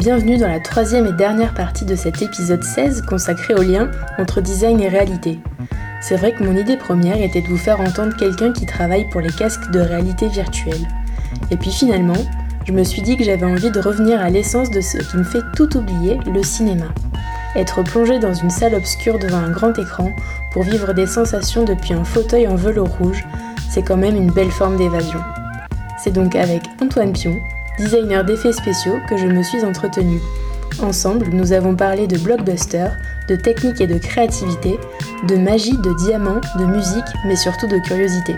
[0.00, 4.40] Bienvenue dans la troisième et dernière partie de cet épisode 16 consacré au lien entre
[4.40, 5.40] design et réalité.
[6.00, 9.20] C'est vrai que mon idée première était de vous faire entendre quelqu'un qui travaille pour
[9.20, 10.88] les casques de réalité virtuelle.
[11.50, 12.16] Et puis finalement,
[12.66, 15.22] je me suis dit que j'avais envie de revenir à l'essence de ce qui me
[15.22, 16.86] fait tout oublier, le cinéma.
[17.54, 20.12] Être plongé dans une salle obscure devant un grand écran
[20.50, 23.22] pour vivre des sensations depuis un fauteuil en velours rouge,
[23.68, 25.20] c'est quand même une belle forme d'évasion.
[26.02, 27.38] C'est donc avec Antoine Pion,
[27.80, 30.20] designer d'effets spéciaux, que je me suis entretenue.
[30.82, 32.88] Ensemble, nous avons parlé de blockbuster,
[33.26, 34.78] de technique et de créativité,
[35.26, 38.36] de magie, de diamants, de musique, mais surtout de curiosité.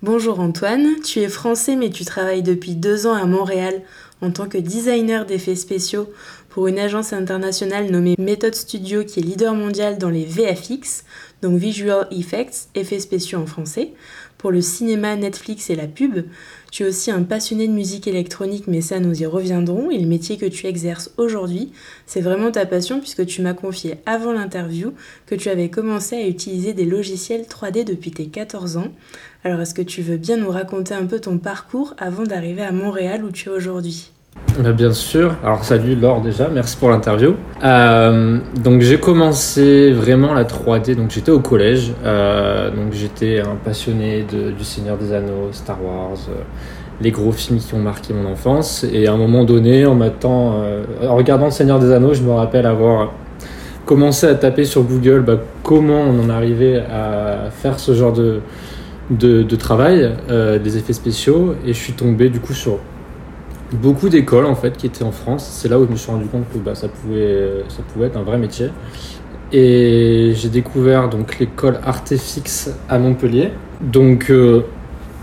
[0.00, 3.82] Bonjour Antoine, tu es français mais tu travailles depuis deux ans à Montréal
[4.22, 6.08] en tant que designer d'effets spéciaux
[6.48, 11.04] pour une agence internationale nommée Method Studio qui est leader mondial dans les VFX,
[11.46, 13.92] donc Visual Effects, effets spéciaux en français,
[14.36, 16.26] pour le cinéma, Netflix et la pub.
[16.72, 19.90] Tu es aussi un passionné de musique électronique, mais ça nous y reviendrons.
[19.92, 21.70] Et le métier que tu exerces aujourd'hui,
[22.04, 24.92] c'est vraiment ta passion puisque tu m'as confié avant l'interview
[25.26, 28.88] que tu avais commencé à utiliser des logiciels 3D depuis tes 14 ans.
[29.44, 32.72] Alors est-ce que tu veux bien nous raconter un peu ton parcours avant d'arriver à
[32.72, 34.10] Montréal où tu es aujourd'hui?
[34.72, 35.34] Bien sûr.
[35.44, 37.34] Alors salut Laure déjà, merci pour l'interview.
[37.64, 43.56] Euh, donc j'ai commencé vraiment la 3D, donc j'étais au collège, euh, donc j'étais un
[43.62, 46.42] passionné du Seigneur des Anneaux, Star Wars, euh,
[47.00, 48.84] les gros films qui ont marqué mon enfance.
[48.90, 52.66] Et à un moment donné, en, en regardant le Seigneur des Anneaux, je me rappelle
[52.66, 53.12] avoir
[53.84, 58.40] commencé à taper sur Google bah, comment on en arrivait à faire ce genre de,
[59.10, 62.78] de, de travail, des effets spéciaux, et je suis tombé du coup sur
[63.72, 65.48] beaucoup d'écoles en fait qui étaient en France.
[65.50, 68.16] C'est là où je me suis rendu compte que bah, ça, pouvait, ça pouvait être
[68.16, 68.70] un vrai métier.
[69.52, 73.50] Et j'ai découvert donc l'école Artefix à Montpellier.
[73.80, 74.62] Donc euh,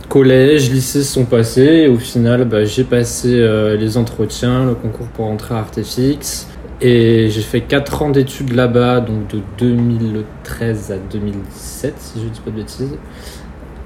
[0.09, 1.85] collège, lycée sont passés.
[1.85, 6.47] Et au final, bah, j'ai passé euh, les entretiens, le concours pour entrer à Artefix.
[6.81, 12.29] Et j'ai fait 4 ans d'études là-bas, donc de 2013 à 2017, si je ne
[12.29, 12.97] dis pas de bêtises.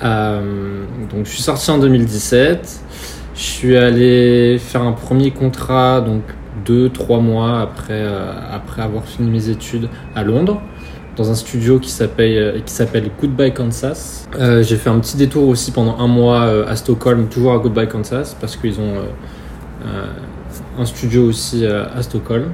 [0.04, 2.82] Euh, donc je suis sorti en 2017.
[3.38, 6.24] Je suis allé faire un premier contrat, donc
[6.66, 10.60] deux, trois mois après, euh, après avoir fini mes études à Londres,
[11.16, 14.28] dans un studio qui s'appelle, euh, Goodbye Kansas.
[14.40, 17.88] Euh, j'ai fait un petit détour aussi pendant un mois à Stockholm, toujours à Goodbye
[17.88, 19.04] Kansas, parce qu'ils ont
[20.80, 22.54] un studio aussi à Stockholm.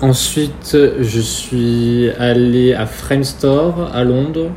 [0.00, 4.50] Ensuite, je suis allé à Framestore à Londres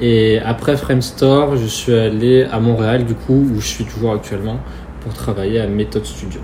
[0.00, 4.60] et après Framestore, je suis allé à Montréal, du coup, où je suis toujours actuellement,
[5.00, 6.40] pour travailler à Method Studio.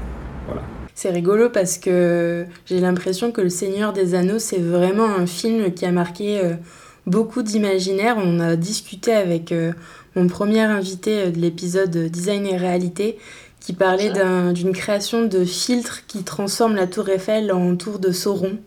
[0.47, 0.63] Voilà.
[0.95, 5.73] C'est rigolo parce que j'ai l'impression que Le Seigneur des Anneaux, c'est vraiment un film
[5.73, 6.55] qui a marqué euh,
[7.07, 8.17] beaucoup d'imaginaire.
[8.19, 9.73] On a discuté avec euh,
[10.15, 13.19] mon premier invité euh, de l'épisode Design et réalité
[13.61, 14.13] qui parlait
[14.53, 18.59] d'une création de filtre qui transforme la tour Eiffel en tour de Sauron.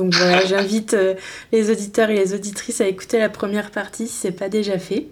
[0.00, 1.14] Donc voilà, j'invite euh,
[1.52, 5.08] les auditeurs et les auditrices à écouter la première partie si c'est pas déjà fait.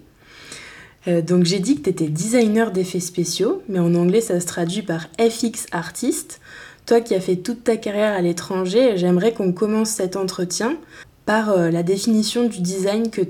[1.07, 4.47] Euh, donc j'ai dit que tu étais designer d'effets spéciaux, mais en anglais ça se
[4.47, 6.41] traduit par FX artist.
[6.87, 10.75] Toi qui as fait toute ta carrière à l'étranger, j'aimerais qu'on commence cet entretien
[11.27, 13.21] par euh, la définition du design que,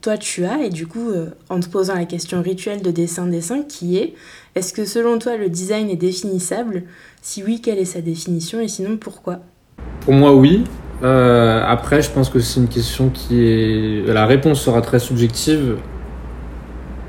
[0.00, 1.12] toi tu as et du coup
[1.50, 4.14] en te posant la question rituelle de dessin-dessin qui est
[4.54, 6.84] est-ce que selon toi le design est définissable?
[7.20, 8.60] Si oui, quelle est sa définition?
[8.60, 9.40] Et sinon pourquoi?
[10.04, 10.64] Pour moi, oui.
[11.02, 14.06] Euh, après, je pense que c'est une question qui est.
[14.06, 15.76] La réponse sera très subjective.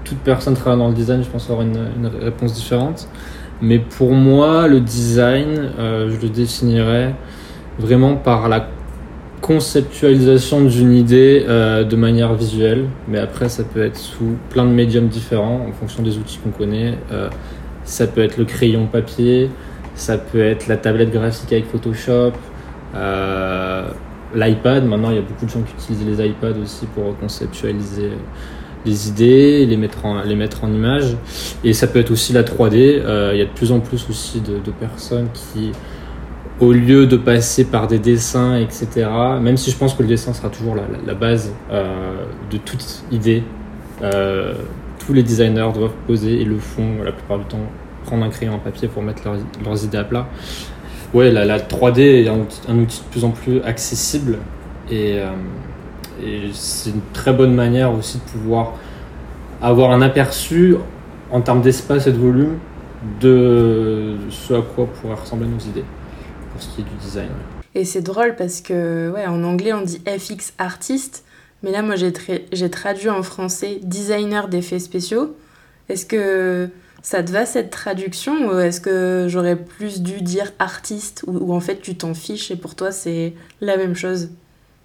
[0.04, 3.08] Toute personne travaillant dans le design, je pense, aura une, réponse différente.
[3.62, 7.16] Mais pour moi, le design, euh, je le définirais
[7.80, 8.68] vraiment par la
[9.42, 12.86] conceptualisation d'une idée euh, de manière visuelle.
[13.08, 16.52] Mais après, ça peut être sous plein de médiums différents en fonction des outils qu'on
[16.52, 16.98] connaît.
[17.84, 19.50] Ça peut être le crayon papier,
[19.94, 22.32] ça peut être la tablette graphique avec Photoshop,
[24.34, 28.12] L'iPad, maintenant il y a beaucoup de gens qui utilisent les iPads aussi pour conceptualiser
[28.86, 31.16] les idées, les mettre en, les mettre en image.
[31.64, 33.02] Et ça peut être aussi la 3D.
[33.04, 35.72] Euh, il y a de plus en plus aussi de, personnes qui,
[36.60, 39.08] au lieu de passer par des dessins, etc.,
[39.42, 43.44] même si je pense que le dessin sera toujours la, base euh, de toute idée,
[45.06, 47.60] tous les designers doivent poser et le font la plupart du temps,
[48.06, 49.24] prendre un crayon, un papier pour mettre
[49.64, 50.28] leurs, idées à plat.
[51.16, 54.38] Ouais, la, la 3D est un outil, de plus en plus accessible
[54.92, 55.30] et, euh,
[56.22, 58.74] et c'est une très bonne manière aussi de pouvoir
[59.62, 60.76] avoir un aperçu
[61.32, 62.58] en termes d'espace et de volume
[63.22, 65.86] de ce à quoi pourraient ressembler nos idées
[66.52, 67.30] pour ce qui est du design.
[67.76, 71.24] Et c'est drôle parce que ouais, en anglais on dit FX artiste,
[71.64, 75.34] mais là moi j'ai traduit en français designer d'effets spéciaux.
[75.88, 76.70] Est-ce que
[77.06, 81.60] ça te va cette traduction ou est-ce que j'aurais plus dû dire artiste ou, en
[81.60, 84.30] fait tu t'en fiches et pour toi c'est la même chose?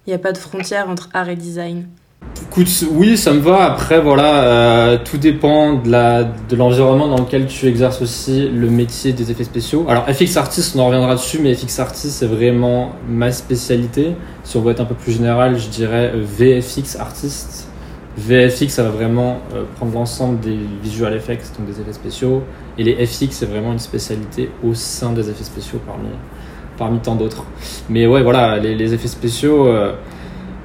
[0.05, 1.87] Il n'y a pas de frontière entre art et design
[2.91, 3.63] oui, ça me va.
[3.63, 5.89] Après, voilà, euh, tout dépend de,
[6.49, 9.85] de l'environnement dans lequel tu exerces aussi le métier des effets spéciaux.
[9.87, 14.15] Alors, FX Artist, on en reviendra dessus, mais FX Artist, c'est vraiment ma spécialité.
[14.43, 17.60] Si on veut être un peu plus général, je dirais euh, VFX Artist.
[18.17, 22.43] VFX, ça va vraiment euh, prendre l'ensemble des visual effects, donc des effets spéciaux.
[22.77, 25.79] Et les FX, c'est vraiment une spécialité au sein des effets spéciaux
[26.77, 27.45] parmi, tant d'autres.
[27.89, 29.67] Mais ouais, voilà, les, effets spéciaux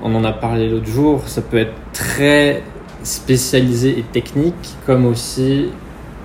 [0.02, 2.62] on en a parlé l'autre jour, ça peut être très
[3.02, 5.66] spécialisé et technique, comme aussi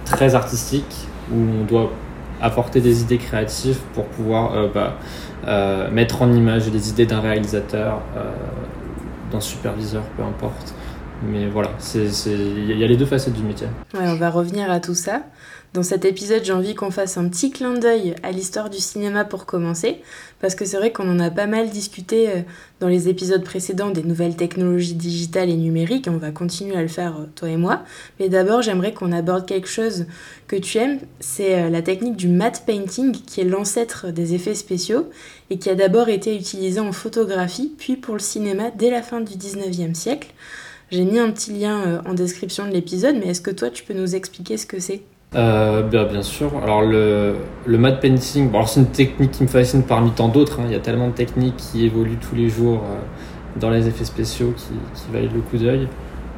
[0.06, 1.92] très artistique, où on doit
[2.42, 4.98] apporter des idées créatives pour pouvoir euh, bah,
[5.48, 8.24] euh, mettre en image les idées d'un réalisateur, euh,
[9.32, 10.74] d'un superviseur, peu importe.
[11.24, 13.68] Mais voilà, il y a les deux facettes du métier.
[13.94, 15.24] Ouais, on va revenir à tout ça.
[15.74, 19.24] Dans cet épisode, j'ai envie qu'on fasse un petit clin d'œil à l'histoire du cinéma
[19.24, 20.02] pour commencer,
[20.42, 22.42] parce que c'est vrai qu'on en a pas mal discuté euh,
[22.82, 26.90] dans les épisodes précédents des nouvelles technologies digitales et numériques, on va continuer à le
[26.90, 27.84] faire, euh, toi et moi.
[28.20, 30.08] Mais d'abord, j'aimerais qu'on aborde quelque chose
[30.48, 34.56] que tu aimes, c'est euh, la technique du matte painting, qui est l'ancêtre des effets
[34.56, 35.10] spéciaux,
[35.50, 39.22] et qui a d'abord été utilisé en photographie, puis pour le cinéma dès la fin
[39.22, 40.34] du 19e siècle.
[40.92, 43.94] J'ai mis un petit lien en description de l'épisode, mais est-ce que toi tu peux
[43.94, 45.02] nous expliquer ce que c'est?
[45.34, 46.52] Euh, bien, bien, sûr.
[46.62, 47.36] Alors le,
[47.66, 50.60] matte painting, bon, c'est une technique qui me fascine parmi tant d'autres.
[50.60, 50.66] Hein.
[50.68, 54.04] Il y a tellement de techniques qui évoluent tous les jours euh, dans les effets
[54.04, 55.88] spéciaux qui, qui valent le coup d'œil.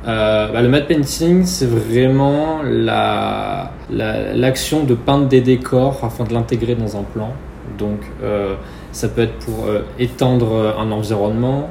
[0.05, 6.33] Euh, bah, le matte painting, c'est vraiment la, l'action de peindre des décors afin de
[6.33, 7.31] l'intégrer dans un plan.
[7.77, 8.56] Donc euh,
[8.91, 11.69] ça peut être pour euh, étendre un environnement,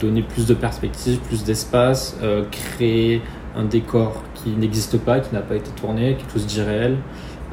[0.00, 2.18] donner plus de perspective, plus d'espace,
[2.50, 3.22] créer
[3.56, 6.96] un décor qui n'existe pas, qui n'a pas été tourné, quelque chose d'irréel,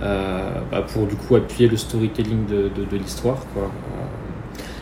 [0.02, 3.40] euh, bah pour du coup appuyer le storytelling de, l'histoire.
[3.58, 3.62] Euh,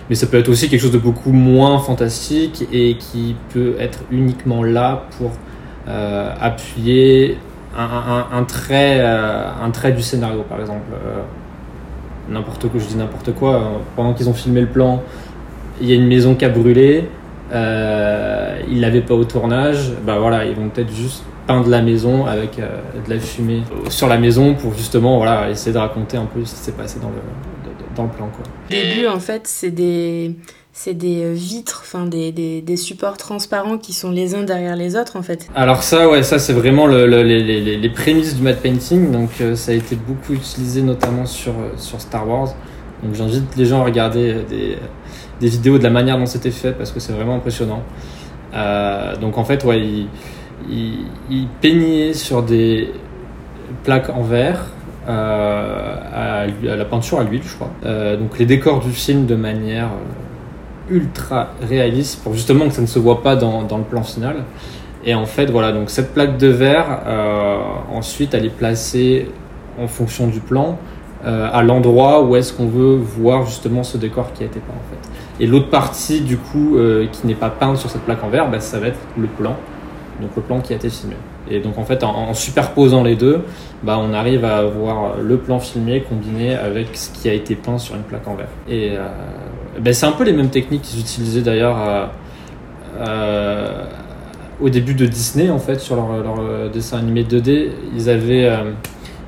[0.09, 3.99] mais ça peut être aussi quelque chose de beaucoup moins fantastique et qui peut être
[4.11, 5.31] uniquement là pour
[5.87, 7.37] euh, appuyer
[7.77, 10.93] un, trait, euh, un trait du scénario, par exemple.
[10.93, 11.21] Euh,
[12.29, 13.81] n'importe quoi, je dis n'importe quoi.
[13.95, 15.01] Pendant qu'ils ont filmé le plan,
[15.81, 17.05] il y a une maison qui a brûlé.
[17.51, 19.91] Euh, ils l'avaient pas au tournage.
[20.05, 24.07] Bah voilà, ils vont peut-être juste peindre la maison avec euh, de la fumée sur
[24.07, 27.09] la maison pour justement voilà, essayer de raconter un peu ce qui s'est passé dans
[27.09, 27.21] le,
[27.95, 28.29] dans le plan.
[28.29, 28.43] Quoi.
[28.67, 30.35] Au début, en fait, c'est des,
[30.73, 34.75] c'est des euh, vitres, enfin des, des, des, supports transparents qui sont les uns derrière
[34.75, 35.47] les autres en fait.
[35.55, 39.11] Alors ça, ouais, ça c'est vraiment le, le, les, les, les, prémices du matte painting.
[39.11, 42.55] Donc euh, ça a été beaucoup utilisé notamment sur, sur Star Wars.
[43.03, 44.77] Donc j'invite les gens à regarder des,
[45.39, 47.83] des vidéos de la manière dont c'était fait parce que c'est vraiment impressionnant.
[48.55, 49.81] Euh, donc en fait, ouais,
[50.69, 52.91] il, peignait sur des
[53.83, 54.65] plaques en verre
[55.07, 57.69] euh, à, la peinture à l'huile, je crois.
[57.85, 59.89] Euh, donc les décors du film de manière
[60.89, 64.37] ultra réaliste pour justement que ça ne se voit pas dans, dans le plan final.
[65.03, 67.01] Et en fait, voilà, donc cette plaque de verre,
[67.93, 69.29] ensuite, elle est placée
[69.79, 70.79] en fonction du plan
[71.23, 74.89] à l'endroit où est-ce qu'on veut voir justement ce décor qui a été peint en
[74.89, 75.09] fait.
[75.39, 78.49] Et l'autre partie du coup euh, qui n'est pas peinte sur cette plaque en verre,
[78.49, 79.55] bah, ça va être le plan
[80.21, 81.15] donc le plan qui a été filmé.
[81.49, 83.41] Et donc en fait, en, superposant les deux,
[83.83, 87.77] bah, on arrive à avoir le plan filmé combiné avec ce qui a été peint
[87.77, 88.49] sur une plaque en verre.
[88.67, 89.07] Et euh,
[89.79, 92.05] bah, c'est un peu les mêmes techniques qu'ils utilisaient d'ailleurs euh,
[92.99, 93.83] euh,
[94.59, 97.67] au début de Disney, en fait, sur leur, leur dessin animé 2D.
[97.95, 98.49] Ils avaient...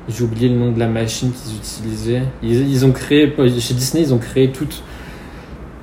[0.07, 2.23] j'ai oublié le nom de la machine qu'ils utilisaient.
[2.41, 4.81] Ils, ont créé, chez Disney, ils ont créé toute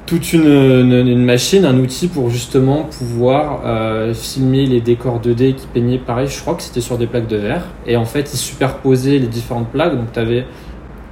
[0.07, 5.67] toute une, une, machine, un outil pour justement pouvoir euh, filmer les décors 2D qui
[5.67, 6.27] peignaient pareil.
[6.29, 7.65] Je crois que c'était sur des plaques de verre.
[7.87, 9.97] Et en fait, ils superposaient les différentes plaques.
[9.97, 10.45] Donc, tu avais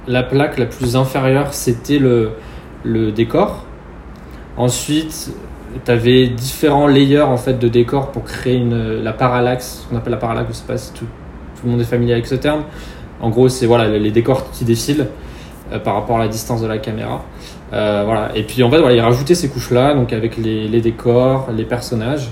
[0.07, 2.31] la plaque la plus inférieure, c'était le,
[2.83, 3.65] le décor.
[4.57, 5.31] Ensuite,
[5.83, 10.11] tu avais différents layers en fait de décors pour créer une, la parallaxe, qu'on appelle
[10.11, 10.49] la parallaxe.
[10.49, 11.05] Je sais pas si tout,
[11.55, 12.63] tout, le monde est familier avec ce terme.
[13.21, 15.07] En gros, c'est voilà les décors qui défilent
[15.71, 17.23] euh, par rapport à la distance de la caméra.
[17.73, 18.31] Euh, voilà.
[18.35, 21.65] Et puis en fait, voilà, il rajoutait ces couches-là, donc avec les, les, décors, les
[21.65, 22.29] personnages.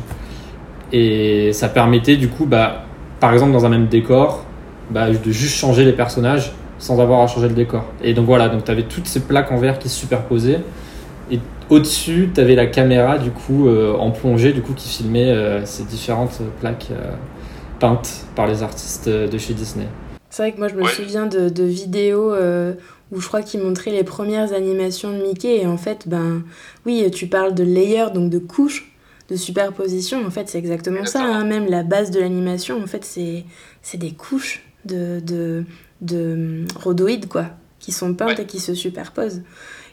[0.94, 2.84] Et ça permettait du coup bah,
[3.22, 4.44] par exemple, dans un même décor,
[4.90, 7.86] bah, de juste changer les personnages sans avoir à changer le décor.
[8.04, 10.60] Et donc voilà, donc tu avais toutes ces plaques en verre qui se superposaient.
[11.30, 15.32] Et au-dessus, tu avais la caméra du coup euh, en plongée du coup qui filmait
[15.32, 17.12] euh, ces différentes plaques euh,
[17.80, 19.88] peintes par les artistes de chez Disney.
[20.32, 22.34] C'est vrai que moi je me souviens de, de vidéos
[23.12, 26.44] où je crois qu'ils montraient les premières animations de Mickey et en fait ben
[26.86, 28.92] oui tu parles de layer donc de couches
[29.30, 31.44] de superposition en fait c'est exactement ça hein.
[31.44, 33.46] même la base de l'animation en fait c'est
[33.82, 35.66] c'est des couches de, de,
[36.02, 37.46] de rhodoïdes, quoi,
[37.80, 39.42] qui sont peintes et qui se superposent.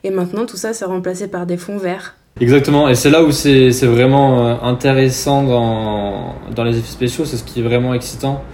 [0.05, 2.17] Et maintenant, tout ça, c'est remplacé par des fonds verts.
[2.41, 7.37] Exactement, et c'est là où c'est vraiment euh, intéressant dans, dans les effets spéciaux, c'est
[7.37, 8.45] ce qui est vraiment excitant,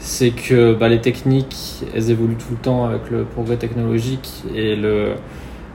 [0.00, 4.74] c'est que bah, les techniques, elles évoluent tout le temps avec le progrès technologique, et
[4.74, 5.12] le,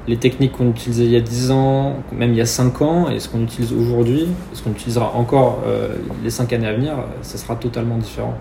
[0.07, 3.09] les techniques qu'on utilisait il y a 10 ans, même il y a 5 ans,
[3.09, 5.89] et ce qu'on utilise aujourd'hui, ce qu'on utilisera encore euh,
[6.23, 8.35] les 5 années à venir, ça sera totalement différent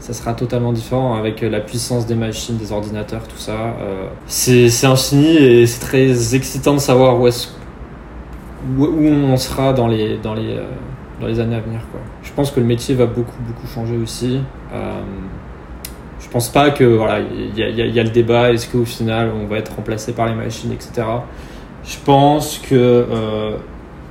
[0.00, 3.74] ça sera totalement différent avec la puissance des machines, des ordinateurs, tout ça.
[3.80, 7.48] Euh, c'est infini et c'est très excitant de savoir où, est
[8.78, 10.66] où, on sera dans les, dans, les, euh,
[11.20, 11.80] dans les années à venir.
[11.90, 12.00] Quoi.
[12.22, 14.40] Je pense que le métier va beaucoup, beaucoup changer aussi.
[14.72, 15.00] Euh,
[16.20, 19.58] je pense pas que voilà, il y, a le débat, est-ce qu'au final on va
[19.58, 21.06] être remplacé par les machines, etc.
[21.84, 23.56] Je pense que euh,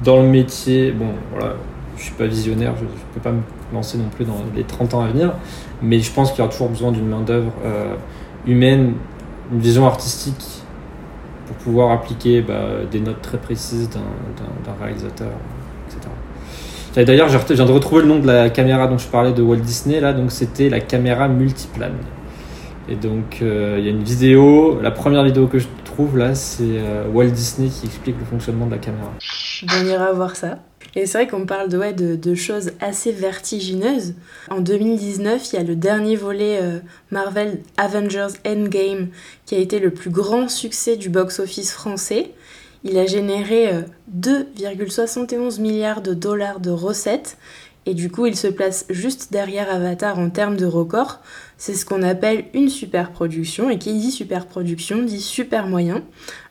[0.04, 1.56] dans le métier, bon voilà,
[1.98, 3.42] je suis pas visionnaire, je, je peux pas me
[3.74, 5.34] lancer non plus dans les 30 ans à venir,
[5.82, 7.94] mais je pense qu'il y aura toujours besoin d'une main-d'œuvre euh,
[8.46, 8.94] humaine,
[9.52, 10.64] une vision artistique
[11.46, 15.32] pour pouvoir appliquer bah, des notes très précises d'un réalisateur.
[17.06, 19.58] D'ailleurs, je viens de retrouver le nom de la caméra dont je parlais de Walt
[19.58, 21.98] Disney, là, donc c'était la caméra multiplane.
[22.90, 26.34] Et donc, euh, il y a une vidéo, la première vidéo que je trouve là,
[26.34, 29.14] c'est euh, Walt Disney qui explique le fonctionnement de la caméra.
[29.78, 30.60] On ira voir ça.
[30.96, 34.16] Et c'est vrai qu'on parle de, ouais, de, choses assez vertigineuses.
[34.50, 36.80] En 2019, il y a le dernier volet euh,
[37.12, 39.10] Marvel Avengers Endgame
[39.46, 42.32] qui a été le plus grand succès du box-office français.
[42.84, 43.72] Il a généré
[44.16, 47.38] 2,71 euh, milliards de dollars de recettes
[47.86, 51.22] et du coup il se place juste derrière Avatar en termes de record.
[51.58, 56.04] C'est ce qu'on appelle une super production et qui dit super production dit super moyen.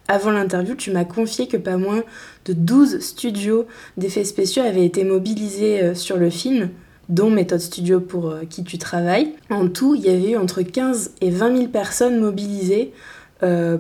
[0.08, 2.02] Avant l'interview, tu m'as confié que pas moins
[2.44, 3.66] de 12 studios
[3.96, 6.70] d'effets spéciaux avaient été mobilisés euh, sur le film,
[7.08, 9.34] dont Méthode Studio pour euh, qui tu travailles.
[9.50, 12.92] En tout, il y avait eu entre 15 et 20 000 personnes mobilisées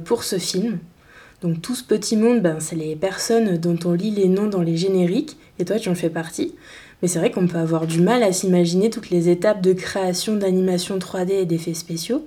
[0.04, 0.78] pour ce film.
[1.42, 4.62] Donc tout ce petit monde, ben, c'est les personnes dont on lit les noms dans
[4.62, 6.54] les génériques, et toi tu en fais partie.
[7.02, 10.36] Mais c'est vrai qu'on peut avoir du mal à s'imaginer toutes les étapes de création
[10.36, 12.26] d'animation 3D et d'effets spéciaux.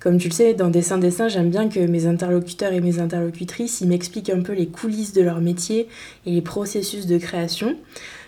[0.00, 3.82] Comme tu le sais, dans Dessin Dessin, j'aime bien que mes interlocuteurs et mes interlocutrices
[3.82, 5.88] m'expliquent un peu les coulisses de leur métier
[6.26, 7.76] et les processus de création.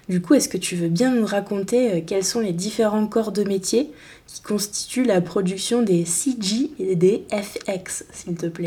[0.09, 3.33] Du coup, est-ce que tu veux bien nous raconter euh, quels sont les différents corps
[3.33, 3.91] de métier?
[4.27, 8.67] Qui constituent la production des CG et des FX, s'il te plaît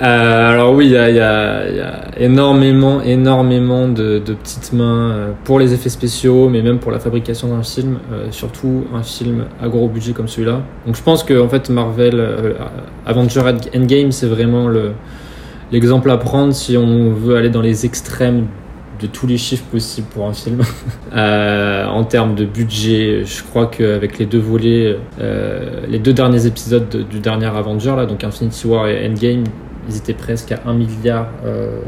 [0.00, 5.88] euh, Alors oui, il y, a, énormément, énormément de, petites mains euh, pour les effets
[5.88, 7.98] spéciaux, mais même pour la fabrication d'un film,
[8.30, 10.62] surtout un film à gros budget comme celui-là.
[10.86, 12.22] Donc je pense que en fait Marvel
[13.06, 13.42] Avenger
[13.74, 14.92] Endgame, c'est vraiment le
[15.72, 18.46] l'exemple à prendre si on veut aller dans les extrêmes
[19.00, 20.62] de tous les chiffres possibles pour un film.
[21.12, 26.46] Euh, en termes de budget, je crois qu'avec les deux volets, euh, les deux derniers
[26.46, 29.42] épisodes du dernier Avenger, là, donc Infinity War et Endgame,
[29.88, 31.80] ils étaient presque à 1 milliard euh,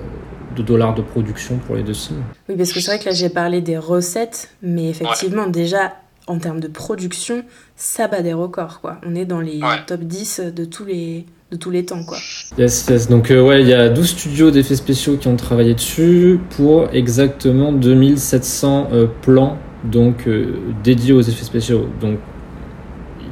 [0.56, 2.24] de dollars de production pour les deux films.
[2.48, 5.92] Oui, parce que c'est vrai que là j'ai parlé des recettes, mais effectivement, déjà
[6.26, 7.44] en termes de production,
[7.76, 8.80] ça bat des records.
[8.80, 8.96] Quoi.
[9.06, 12.02] On est dans les top 10 de tous les, tous les temps.
[12.04, 12.18] Quoi.
[12.58, 13.08] Yes, yes.
[13.08, 16.88] Donc, euh, ouais, il y a 12 studios d'effets spéciaux qui ont travaillé dessus pour
[16.92, 21.86] exactement 2700 euh, plans donc, euh, dédiés aux effets spéciaux.
[22.00, 22.18] Donc,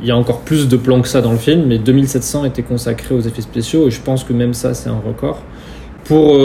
[0.03, 2.63] il y a encore plus de plans que ça dans le film, mais 2700 étaient
[2.63, 5.43] consacrés aux effets spéciaux et je pense que même ça, c'est un record.
[6.05, 6.41] Pour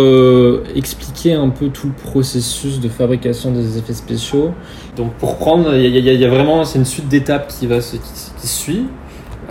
[0.76, 4.52] expliquer un peu tout le processus de fabrication des effets spéciaux,
[4.96, 8.48] donc pour prendre, il y, a vraiment, c'est une suite d'étapes qui va se, qui
[8.48, 8.84] suit.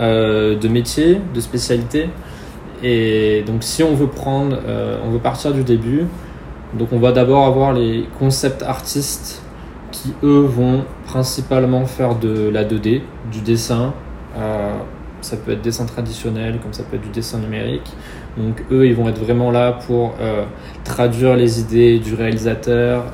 [0.00, 2.08] Euh, de métier, de spécialité.
[2.82, 6.06] Et donc si on veut prendre, euh, on veut partir du début,
[6.76, 9.40] donc on va d'abord avoir les concept artistes
[9.92, 13.94] qui eux vont principalement faire de la 2D, du dessin.
[14.36, 14.74] Euh,
[15.20, 17.92] ça peut être dessin traditionnel comme ça peut être du dessin numérique.
[18.36, 20.14] Donc eux ils vont être vraiment là pour
[20.82, 23.04] traduire les idées du réalisateur,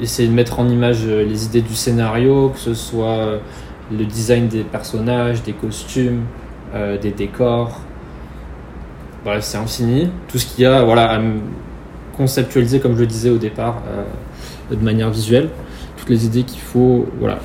[0.00, 3.40] essayer de mettre en image les idées du scénario, que ce soit
[3.90, 6.22] le design des personnages, des costumes,
[6.74, 7.80] euh, des décors.
[9.40, 10.08] C'est infini.
[10.28, 11.20] Tout ce qu'il y a voilà, à
[12.16, 15.50] conceptualiser, comme je le disais au départ, euh, de manière visuelle.
[15.98, 17.38] Toutes les idées qu'il faut voilà,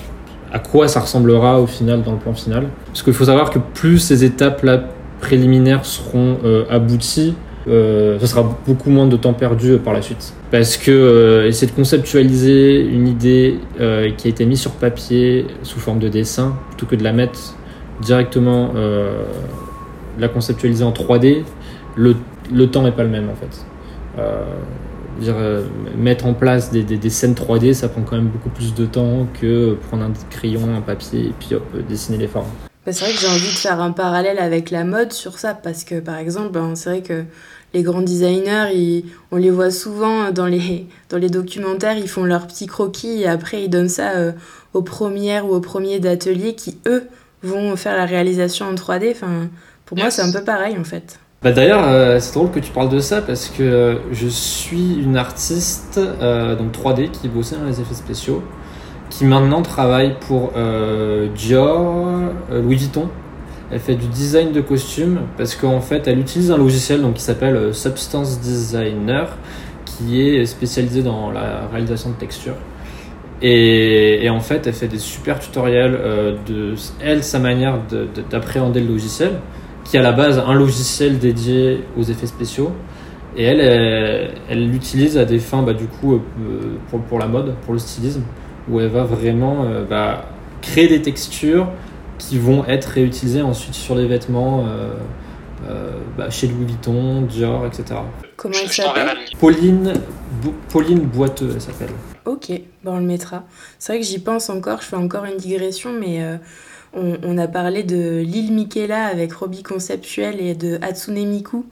[0.53, 2.67] à quoi ça ressemblera au final dans le plan final.
[2.87, 4.83] Parce qu'il faut savoir que plus ces étapes-là
[5.19, 6.37] préliminaires seront
[6.69, 10.33] abouties, ce sera beaucoup moins de temps perdu par la suite.
[10.51, 15.99] Parce que essayer de conceptualiser une idée qui a été mise sur papier sous forme
[15.99, 17.55] de dessin, plutôt que de la mettre
[18.01, 18.73] directement,
[20.19, 21.43] la conceptualiser en 3D,
[21.95, 22.15] le,
[22.53, 23.65] le temps n'est pas le même en fait.
[25.19, 25.63] Dire, euh,
[25.95, 29.27] mettre en place des, des, scènes 3D, ça prend quand même beaucoup plus de temps
[29.39, 32.47] que prendre un crayon, un papier et puis hop, dessiner les formes.
[32.85, 35.53] Bah, c'est vrai que j'ai envie de faire un parallèle avec la mode sur ça,
[35.53, 37.23] parce que par exemple, ben, c'est vrai que
[37.73, 42.47] les grands designers, on les voit souvent dans les, dans les documentaires, ils font leurs
[42.47, 44.31] petits croquis et après ils donnent ça euh,
[44.73, 47.03] aux premières ou aux premiers d'atelier qui, eux,
[47.41, 49.11] vont faire la réalisation en 3D.
[49.11, 49.49] Enfin,
[49.85, 51.19] pour moi, c'est un peu pareil en fait.
[51.41, 55.17] Bah d'ailleurs, euh, c'est drôle que tu parles de ça parce que je suis une
[55.17, 58.41] artiste euh, donc 3D qui bossait dans les effets spéciaux,
[59.13, 62.03] qui maintenant travaille pour euh, Dior,
[62.51, 63.09] Louis Vuitton.
[63.71, 67.21] Elle fait du design de costumes parce qu'en fait, elle utilise un logiciel donc, qui
[67.21, 69.37] s'appelle Substance Designer,
[69.85, 72.55] qui est spécialisé dans la réalisation de textures.
[73.41, 75.99] Et, en fait, elle fait des super tutoriels
[76.47, 77.79] de elle, sa manière
[78.29, 79.31] d'appréhender le logiciel
[79.83, 82.71] qui à la base un logiciel dédié aux effets spéciaux.
[83.35, 86.19] Et elle, elle l'utilise à des fins, bah, du coup, euh,
[86.89, 88.21] pour, pour, la mode, pour le stylisme,
[88.69, 90.25] où elle va vraiment euh, bah,
[90.61, 91.69] créer des textures
[92.17, 94.93] qui vont être réutilisées ensuite sur les vêtements euh,
[96.17, 97.99] bah, chez Louis Vuitton, Dior, etc.
[98.35, 99.93] Comment elle s'appelle Pauline,
[100.69, 101.89] Pauline Boiteux, elle s'appelle.
[102.25, 102.51] Ok,
[102.83, 103.43] bon, on le mettra.
[103.79, 106.21] C'est vrai que j'y pense encore, je fais encore une digression, mais
[106.93, 111.65] on, a parlé de l'île Michaela avec Robbie Conceptuel et de Hatsune Miku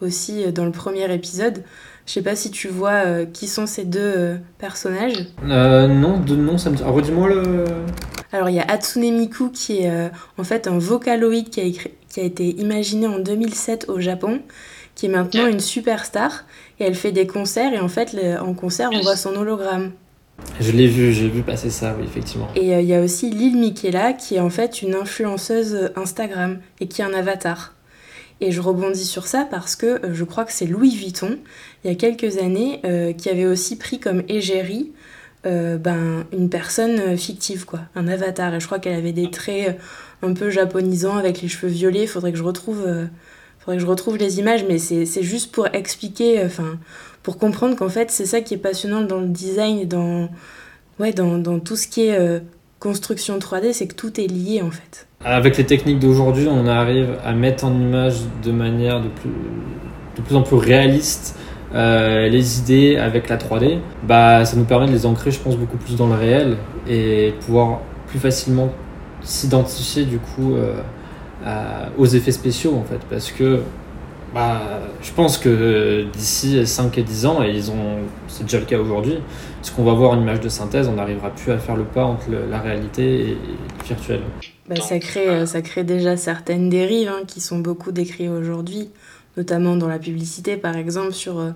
[0.00, 1.62] aussi euh, dans le premier épisode.
[2.08, 5.26] Je sais pas si tu vois euh, qui sont ces deux euh, personnages.
[5.42, 6.82] non, de nom, ça me dit.
[6.84, 7.64] Ah, redis-moi le.
[8.32, 12.20] Alors il y a Hatsune Miku qui est en fait un vocaloïde qui a, qui
[12.20, 14.40] a été imaginé en 2007 au Japon,
[14.94, 16.44] qui est maintenant une superstar
[16.78, 19.92] et elle fait des concerts et en fait en concert on voit son hologramme.
[20.60, 22.48] Je l'ai vu, j'ai vu passer ça, oui, effectivement.
[22.54, 26.58] Et euh, il y a aussi Lil Michaela, qui est en fait une influenceuse Instagram
[26.80, 27.74] et qui est un avatar.
[28.40, 31.38] Et je rebondis sur ça parce que euh, je crois que c'est Louis Vuitton,
[31.84, 34.92] il y a quelques années, euh, qui avait aussi pris comme égérie
[35.44, 38.54] ben, une personne fictive, quoi, un avatar.
[38.54, 39.78] Et je crois qu'elle avait des traits
[40.20, 42.02] un peu japonisants avec les cheveux violets.
[42.02, 42.86] Il faudrait que je retrouve,
[43.58, 46.78] faudrait que je retrouve les images, mais c'est juste pour expliquer, enfin
[47.22, 50.30] pour comprendre qu'en fait, c'est ça qui est passionnant dans le design et dans,
[50.98, 52.40] ouais, dans, dans tout ce qui est euh,
[52.80, 55.06] construction 3D, c'est que tout est lié en fait.
[55.24, 59.08] Avec les techniques d'aujourd'hui, on arrive à mettre en image de manière de
[60.22, 61.36] plus, en plus réaliste
[61.74, 63.78] euh, les idées avec la 3D.
[64.04, 66.56] Bah, ça nous permet de les ancrer, je pense, beaucoup plus dans le réel
[66.88, 68.70] et pouvoir plus facilement
[69.22, 70.80] s'identifier du coup euh,
[71.98, 73.60] aux effets spéciaux en fait, parce que
[74.38, 74.60] bah,
[75.02, 77.98] je pense que d'ici 5 et 10 ans, et ils ont,
[78.28, 79.18] c'est déjà le cas aujourd'hui,
[79.62, 82.04] ce qu'on va voir une image de synthèse, on n'arrivera plus à faire le pas
[82.04, 84.20] entre la réalité et le virtuel.
[84.68, 88.90] Bah, ça, crée, euh, ça crée déjà certaines dérives hein, qui sont beaucoup décrites aujourd'hui,
[89.36, 91.50] notamment dans la publicité, par exemple, sur euh,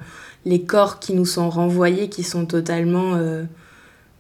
[0.45, 3.45] les corps qui nous sont renvoyés, qui sont totalement euh,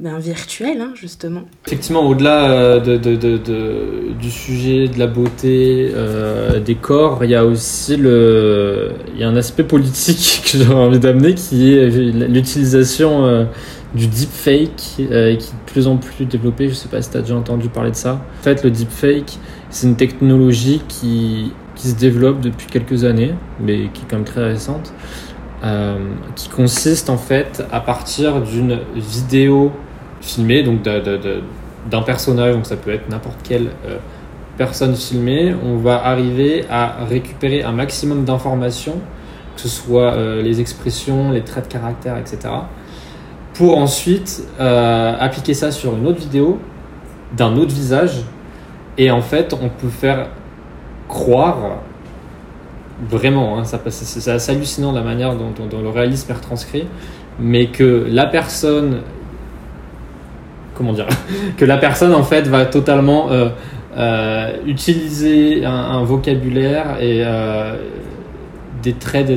[0.03, 1.43] ben, virtuel, hein, justement.
[1.65, 2.81] Effectivement, au-delà euh,
[4.21, 9.29] du sujet de la beauté euh, des corps, il y a aussi le, y a
[9.29, 13.45] un aspect politique que j'aurais envie d'amener qui est l'utilisation euh,
[13.95, 16.65] du deepfake qui est de plus en plus développé.
[16.65, 18.27] Je ne sais pas si tu as déjà entendu parler de ça.
[18.41, 19.39] En fait, le deepfake,
[19.71, 24.25] c'est une technologie qui, qui se développe depuis quelques années, mais qui est quand même
[24.25, 24.93] très récente.
[26.35, 29.71] qui consiste en fait à partir d'une vidéo
[30.23, 33.99] filmé, donc d'un personnage, donc ça peut être n'importe quelle euh,
[34.57, 38.99] personne filmée, on va arriver à récupérer un maximum d'informations,
[39.57, 42.55] que ce soit euh, les expressions, les traits de caractère, etc.,
[43.55, 46.59] pour ensuite euh, appliquer ça sur une autre vidéo
[47.37, 48.23] d'un autre visage,
[48.97, 50.29] et en fait, on peut faire
[51.09, 51.81] croire
[53.11, 56.87] vraiment, hein, c'est assez hallucinant la manière dont, dont, le réalisme est retranscrit,
[57.41, 59.01] mais que la personne
[60.75, 61.07] comment dire
[61.57, 63.49] que la personne en fait va totalement euh,
[63.97, 67.77] euh, utiliser un, vocabulaire et euh,
[68.83, 69.29] des traits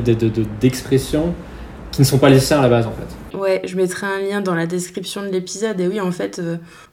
[0.59, 1.33] d'expression
[1.91, 3.37] qui ne sont pas les siens à la base en fait.
[3.37, 6.41] Ouais, je mettrai un lien dans la description de l'épisode et oui en fait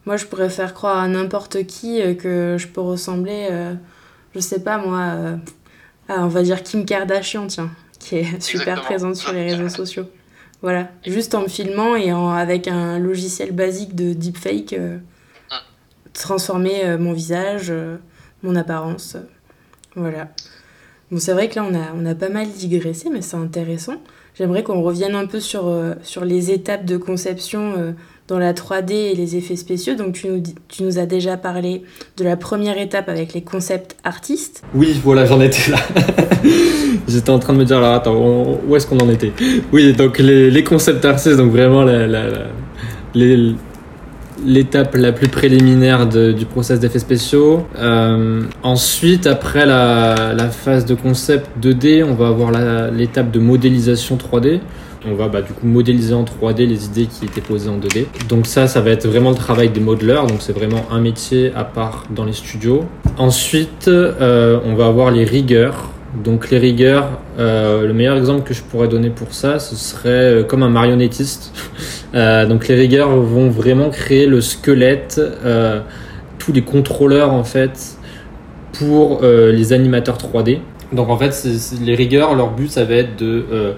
[0.05, 3.47] moi je pourrais faire croire à n'importe qui que je peux ressembler
[4.35, 5.15] je sais pas moi
[6.09, 10.05] à, on va dire Kim Kardashian tiens qui est super présente sur les réseaux sociaux.
[10.63, 14.97] Voilà, juste en me filmant et en, avec un logiciel basique de deepfake, euh,
[16.13, 17.71] transformer mon visage,
[18.43, 19.17] mon apparence.
[19.95, 20.29] voilà.
[21.11, 23.95] Bon, c'est vrai que là, on a, on a pas mal digressé, mais c'est intéressant.
[24.35, 25.69] J'aimerais qu'on revienne un peu sur,
[26.01, 27.93] sur les étapes de conception
[28.27, 29.95] dans la 3D et les effets spéciaux.
[29.95, 31.83] Donc tu nous, as déjà parlé
[32.17, 34.63] de la première étape avec les concepts artistes.
[34.73, 35.77] Oui, voilà, j'en étais là.
[37.07, 39.33] J'étais en train de me dire, alors attends, où est-ce qu'on en était?
[39.71, 42.07] Oui, donc les, concepts artistes, donc vraiment la,
[44.45, 47.65] l'étape la plus préliminaire du process d'effets spéciaux.
[47.77, 52.51] Euh, ensuite, après la, la, phase de concept 2D, on va avoir
[52.91, 54.61] l'étape de modélisation 3D
[55.05, 58.05] on va bah, du coup modéliser en 3D les idées qui étaient posées en 2D.
[58.29, 61.51] Donc ça, ça va être vraiment le travail des modeleurs, donc c'est vraiment un métier
[61.55, 62.85] à part dans les studios.
[63.17, 65.89] Ensuite, euh, on va avoir les rigueurs.
[66.23, 70.09] Donc les rigueurs, euh, le meilleur exemple que je pourrais donner pour ça, ce serait
[70.09, 71.51] euh, comme un marionnettiste.
[72.13, 75.19] donc les rigueurs vont vraiment créer le squelette,
[76.37, 77.97] tous les contrôleurs en fait
[78.73, 80.59] pour les animateurs 3D.
[80.91, 81.47] Donc en fait,
[81.81, 83.73] les rigueurs, leur but, ça va être de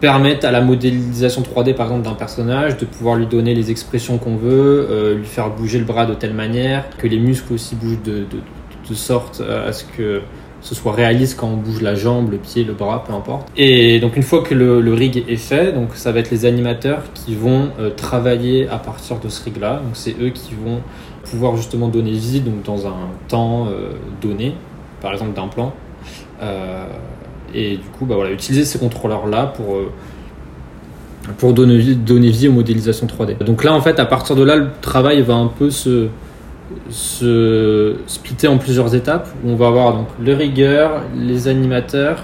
[0.00, 4.18] permettent à la modélisation 3D par exemple d'un personnage de pouvoir lui donner les expressions
[4.18, 7.74] qu'on veut, euh, lui faire bouger le bras de telle manière, que les muscles aussi
[7.74, 10.22] bougent de, de, sorte à ce que
[10.60, 13.48] ce soit réaliste quand on bouge la jambe, le pied, le bras, peu importe.
[13.56, 17.02] Et donc une fois que le, rig est fait, donc ça va être les animateurs
[17.14, 19.80] qui vont euh, travailler à partir de ce rig-là.
[19.84, 20.80] Donc c'est eux qui vont
[21.24, 24.54] pouvoir justement donner vie donc dans un temps euh, donné,
[25.00, 25.72] par exemple d'un plan.
[27.54, 29.90] Et du coup, bah voilà, utiliser ces contrôleurs-là pour, euh,
[31.38, 33.38] pour donner, donner vie aux modélisations 3D.
[33.44, 36.08] Donc là, en fait, à partir de là, le travail va un peu se,
[36.90, 39.28] se splitter en plusieurs étapes.
[39.44, 42.22] Où on va avoir donc le rigueur, les animateurs,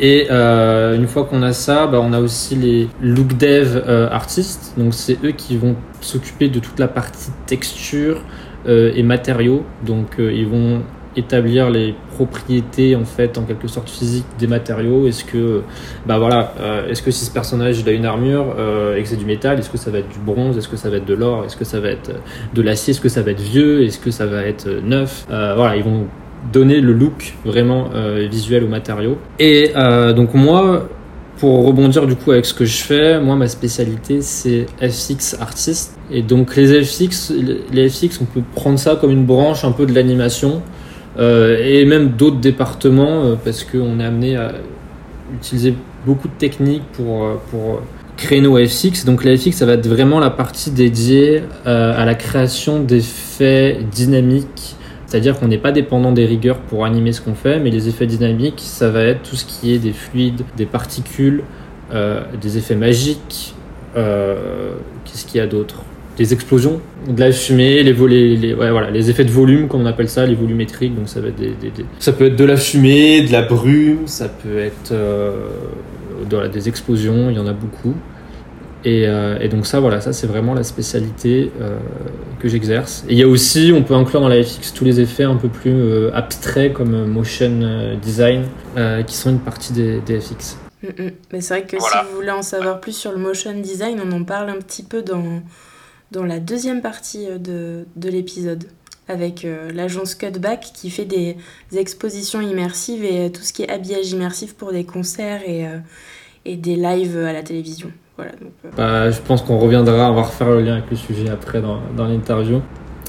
[0.00, 4.08] et euh, une fois qu'on a ça, bah, on a aussi les look dev euh,
[4.10, 4.74] artistes.
[4.76, 8.22] Donc c'est eux qui vont s'occuper de toute la partie texture
[8.64, 9.64] et matériaux.
[9.84, 10.82] Donc ils vont
[11.16, 15.06] établir les propriétés en fait en quelque sorte physiques des matériaux.
[15.06, 15.62] Est-ce que
[16.06, 19.08] bah voilà euh, est-ce que si ce personnage il a une armure euh, et que
[19.08, 21.04] c'est du métal est-ce que ça va être du bronze est-ce que ça va être
[21.04, 22.18] de l'or est-ce que ça va être euh,
[22.54, 25.26] de l'acier est-ce que ça va être vieux est-ce que ça va être neuf?
[25.28, 26.06] Voilà ils vont
[26.52, 27.90] donner le look vraiment
[28.28, 29.72] visuel aux matériaux et
[30.14, 30.88] donc moi
[31.42, 35.98] pour rebondir du coup avec ce que je fais, moi ma spécialité c'est FX artiste.
[36.10, 37.32] Et donc les FX,
[37.72, 40.62] les FX on peut prendre ça comme une branche un peu de l'animation.
[41.18, 44.52] Euh, et même d'autres départements euh, parce qu'on est amené à
[45.34, 45.74] utiliser
[46.06, 47.82] beaucoup de techniques pour, euh, pour
[48.16, 49.04] créer nos FX.
[49.04, 54.76] Donc la FX, ça va être vraiment la partie dédiée à la création d'effets dynamiques.
[55.06, 58.06] C'est-à-dire qu'on n'est pas dépendant des rigueurs pour animer ce qu'on fait, mais les effets
[58.06, 61.42] dynamiques, ça va être tout ce qui est des fluides, des particules,
[62.40, 63.54] des effets magiques.
[63.94, 65.82] Qu'est-ce qu'il y a d'autre?
[66.16, 70.08] Des explosions, de la fumée, les, ouais, voilà, les effets de volume, comme on appelle
[70.08, 70.94] ça, les volumétriques.
[70.94, 71.54] Donc ça, va être des,
[71.98, 75.48] ça peut être de la fumée, de la brume, ça peut être euh,
[76.52, 77.94] des explosions, il y en a beaucoup.
[78.84, 81.78] Et, euh, et donc ça, voilà, ça c'est vraiment la spécialité euh,
[82.40, 83.04] que j'exerce.
[83.08, 85.36] Et il y a aussi, on peut inclure dans la FX tous les effets un
[85.36, 88.42] peu plus abstraits comme motion design,
[89.06, 90.58] qui sont une partie des, des FX.
[90.82, 91.10] Mm, mm.
[91.32, 94.12] Mais c'est vrai que si vous voulez en savoir plus sur le motion design, on
[94.12, 95.42] en parle un petit peu dans
[96.12, 98.64] dans la deuxième partie euh, de, de l'épisode
[99.08, 101.36] avec euh, l'agence Cutback qui fait des
[101.76, 105.66] expositions immersives et euh, tout ce qui est habillage immersif pour des concerts et,
[106.44, 107.90] et des lives à la télévision.
[108.16, 108.32] Voilà,
[108.76, 111.80] bah, je pense qu'on reviendra, on va refaire le lien avec le sujet après dans,
[111.96, 112.60] dans l'interview.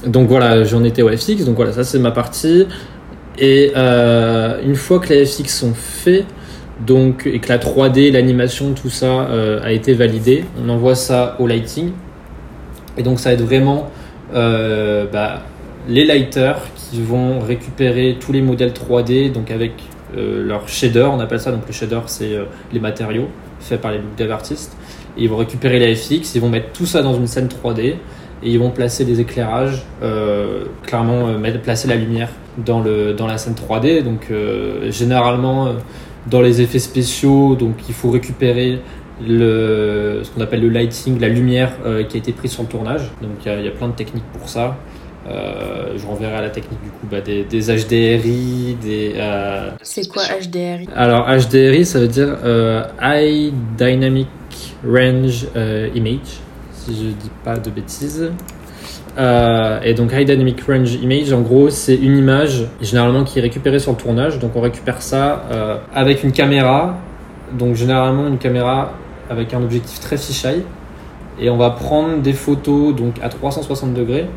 [0.06, 2.66] Donc voilà, j'en étais au FX, donc voilà, ça c'est ma partie.
[3.38, 6.24] Et une fois que les FX sont faits,
[6.84, 9.28] donc, et que la 3D, l'animation, tout ça
[9.62, 11.92] a été validé, on envoie ça au lighting
[12.96, 13.90] et donc ça aide vraiment
[14.32, 15.42] euh, bah,
[15.88, 19.72] les lighters qui vont récupérer tous les modèles 3D, donc avec
[20.16, 23.28] euh, leur shader, on appelle ça, donc le shader c'est euh, les matériaux
[23.60, 24.76] faits par les dev artistes.
[25.16, 27.80] Et ils vont récupérer les FX, ils vont mettre tout ça dans une scène 3D
[27.80, 27.96] et
[28.42, 29.82] ils vont placer des éclairages,
[30.82, 32.28] clairement mettre, placer la lumière
[32.58, 34.02] dans, le, dans la scène 3D.
[34.02, 34.30] Donc
[34.90, 35.72] généralement
[36.26, 38.80] dans les effets spéciaux, donc il faut récupérer
[39.22, 42.68] le, ce qu'on appelle le lighting, la lumière euh, qui a été prise sur le
[42.68, 43.10] tournage.
[43.22, 44.76] Donc il y, a plein de techniques pour ça.
[45.26, 49.14] Euh, je renverrai à la technique du coup bah, des, des, HDRI, des.
[49.16, 52.36] Euh, C'est quoi HDRI Alors HDRI, ça veut dire
[53.00, 54.28] High Dynamic
[54.86, 55.46] Range
[55.94, 56.40] Image,
[56.72, 58.30] si je dis pas de bêtises.
[59.16, 63.78] et donc High Dynamic Range Image, en gros, c'est une image généralement qui est récupérée
[63.78, 64.38] sur le tournage.
[64.40, 65.44] Donc on récupère ça
[65.94, 66.98] avec une caméra.
[67.52, 68.92] Donc généralement une caméra
[69.30, 70.62] avec un objectif très fisheye
[71.38, 74.28] et on va prendre des photos donc à 360 degrés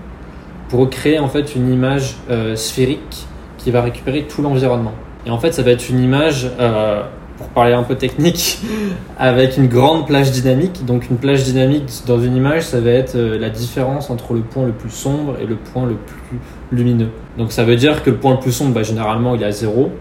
[0.69, 4.93] pour créer en fait une image euh, sphérique qui va récupérer tout l'environnement.
[5.26, 7.04] Et en fait, ça va être une image, euh,
[7.38, 8.60] pour parler un peu technique,
[9.17, 10.86] avec une grande plage dynamique.
[10.86, 14.41] Donc une plage dynamique dans une image, ça va être euh, la différence entre le
[14.41, 16.39] point le plus sombre et le point le plus
[16.71, 17.10] lumineux.
[17.38, 19.52] Donc ça veut dire que le point le plus sombre, bah, généralement, il est à
[19.52, 19.91] zéro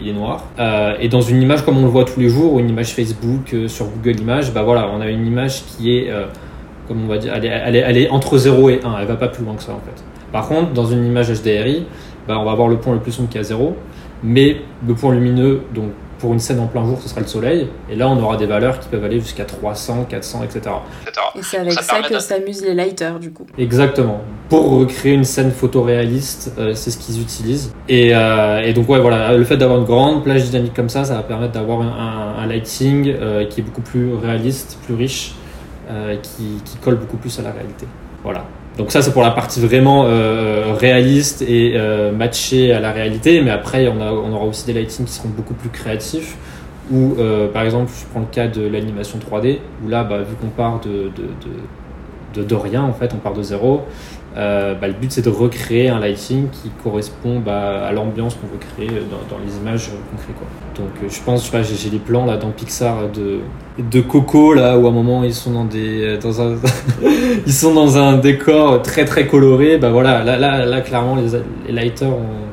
[0.00, 0.44] il est noir.
[0.58, 2.94] Euh, et dans une image comme on le voit tous les jours, ou une image
[2.94, 6.26] Facebook euh, sur Google Images, bah voilà, on a une image qui est, euh,
[6.86, 9.54] comme on va dire, elle est, entre 0 et 1, elle va pas plus loin
[9.54, 10.02] que ça en fait.
[10.32, 11.86] Par contre, dans une image HDRI,
[12.26, 13.76] bah, on va avoir le point le plus sombre qui est à 0,
[14.22, 14.56] mais
[14.86, 17.68] le point lumineux, donc pour une scène en plein jour, ce sera le soleil.
[17.90, 20.74] Et là, on aura des valeurs qui peuvent aller jusqu'à 300, 400, etc.
[21.34, 23.46] Et c'est avec ça, ça que s'amusent les lighters, du coup.
[23.56, 24.20] Exactement.
[24.48, 27.72] Pour recréer une scène photoréaliste, euh, c'est ce qu'ils utilisent.
[27.88, 31.04] Et, euh, et, donc, ouais, voilà, le fait d'avoir une grande plage dynamique comme ça,
[31.04, 35.34] ça va permettre d'avoir un, un, lighting euh, qui est beaucoup plus réaliste, plus riche,
[35.90, 37.86] euh, qui, qui colle beaucoup plus à la réalité.
[38.22, 38.44] Voilà.
[38.78, 43.42] Donc ça c'est pour la partie vraiment euh, réaliste et euh, matchée à la réalité,
[43.42, 46.36] mais après on, aura aussi des lightings qui seront beaucoup plus créatifs,
[46.92, 50.36] ou euh, par exemple je prends le cas de l'animation 3D, où là bah, vu
[50.40, 51.10] qu'on part de,
[52.34, 53.82] de, de, rien en fait, on part de zéro,
[54.38, 58.46] euh, bah, le but c'est de recréer un lighting qui correspond bah, à l'ambiance qu'on
[58.46, 60.32] veut créer dans, dans les images qu'on crée.
[60.76, 63.40] Donc euh, je pense, je sais j'ai des plans là dans Pixar de,
[64.02, 65.34] Coco là où à un moment ils
[67.52, 69.78] sont dans un décor très très coloré.
[69.78, 72.46] Bah voilà, là là, là clairement les, lighters ont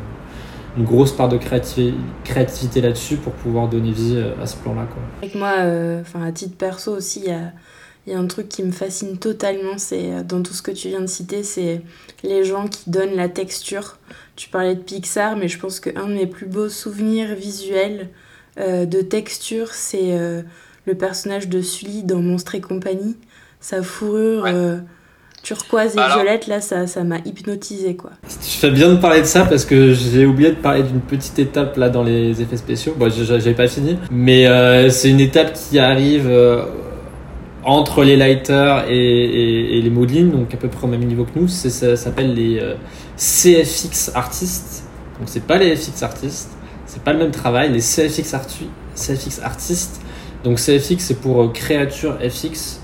[0.77, 4.87] une grosse part de créativité, là-dessus pour pouvoir donner vie à ce plan-là.
[5.21, 7.51] Avec moi, euh, à titre perso aussi, il y a
[8.05, 10.71] il y a un truc qui me fascine totalement, c'est euh, dans tout ce que
[10.71, 11.81] tu viens de citer, c'est
[12.23, 13.97] les gens qui donnent la texture.
[14.35, 18.09] Tu parlais de Pixar, mais je pense qu'un de mes plus beaux souvenirs visuels
[18.59, 20.41] euh, de texture, c'est euh,
[20.85, 23.17] le personnage de Sully dans Monstre et compagnie.
[23.59, 24.53] Sa fourrure ouais.
[24.53, 24.77] euh,
[25.41, 26.17] turquoise et Alors...
[26.17, 28.11] violette, là, ça, ça m'a hypnotisé, quoi.
[28.27, 31.39] Tu fais bien de parler de ça parce que j'ai oublié de parler d'une petite
[31.39, 32.93] étape là dans les effets spéciaux.
[32.97, 36.65] Bon, j'avais pas fini, mais euh, c'est une étape qui arrive euh,
[37.65, 41.47] entre les lighters et, les modelings, donc à peu près au même niveau que nous,
[41.47, 42.75] ça s'appelle les euh,
[43.17, 44.83] CFX artistes.
[45.19, 46.51] Donc c'est pas les FX artistes,
[46.85, 48.35] c'est pas le même travail, les CFX,
[48.95, 50.01] CFX artistes.
[50.43, 52.81] Donc CFX c'est pour euh, créature FX.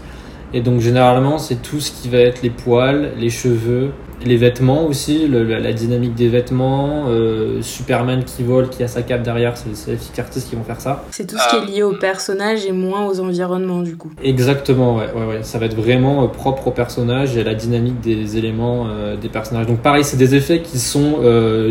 [0.54, 3.92] Et donc généralement c'est tout ce qui va être les poils, les cheveux,
[4.26, 9.02] les vêtements aussi, le, la, dynamique des vêtements, euh, Superman qui vole, qui a sa
[9.02, 11.04] cape derrière, c'est les FX artistes qui vont faire ça.
[11.12, 14.12] C'est tout ce qui est lié au personnage et moins aux environnements du coup.
[14.24, 15.44] Exactement, ouais, ouais, ouais.
[15.44, 19.16] ça va être vraiment euh, propre au personnage et à la dynamique des éléments euh,
[19.18, 19.68] des personnages.
[19.68, 21.20] Donc pareil, c'est des effets qui sont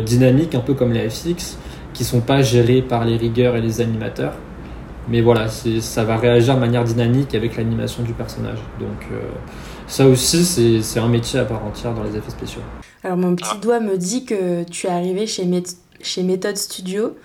[0.04, 1.56] dynamiques, un peu comme les FX,
[1.92, 4.32] qui sont pas gérés par les rigueurs et les animateurs.
[5.10, 8.58] Mais voilà, ça va réagir de manière dynamique avec l'animation du personnage.
[8.78, 9.20] Donc euh,
[9.88, 10.44] ça aussi,
[10.82, 12.62] c'est un métier à part entière dans les effets spéciaux.
[13.02, 15.64] Alors mon petit doigt me dit que tu es arrivé chez, Met
[16.00, 17.16] chez Method Studio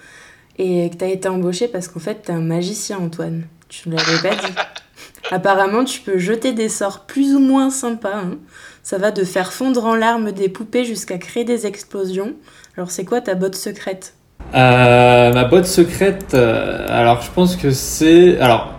[0.58, 3.43] et que tu as été embauché parce qu'en fait, tu es un magicien, Antoine.
[3.69, 4.54] Tu ne l'avais pas dit.
[5.32, 8.17] Apparemment, tu peux jeter des sorts plus ou moins sympas.
[8.17, 8.38] Hein.
[8.84, 12.36] Ça va de faire fondre en larmes des poupées jusqu'à créer des explosions.
[12.78, 14.13] Alors c'est quoi ta botte secrète?
[14.54, 18.40] Euh, ma botte secrète, euh, alors je pense que c'est.
[18.40, 18.74] Alors,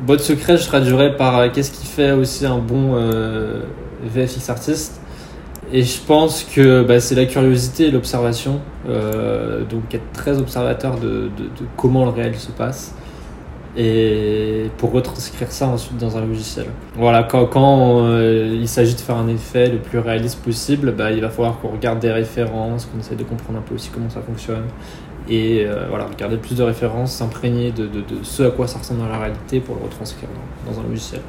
[0.00, 2.96] botte secrète, je traduirais par euh, qu'est-ce qui fait aussi un bon
[4.02, 5.00] VFX artiste.
[5.72, 8.60] Et je pense que bah, c'est la curiosité et l'observation.
[8.86, 11.30] Donc, être très observateur de,
[11.76, 12.94] comment le réel se passe.
[13.76, 16.66] Et pour retranscrire ça ensuite dans un logiciel.
[16.94, 21.10] Voilà, quand, quand euh, il s'agit de faire un effet le plus réaliste possible, bah,
[21.10, 24.10] il va falloir qu'on regarde des références, qu'on essaie de comprendre un peu aussi comment
[24.10, 24.64] ça fonctionne
[25.28, 28.78] et euh, voilà, regarder plus de références, s'imprégner de, de, de, ce à quoi ça
[28.78, 30.28] ressemble dans la réalité pour le retranscrire
[30.66, 31.22] dans, un logiciel.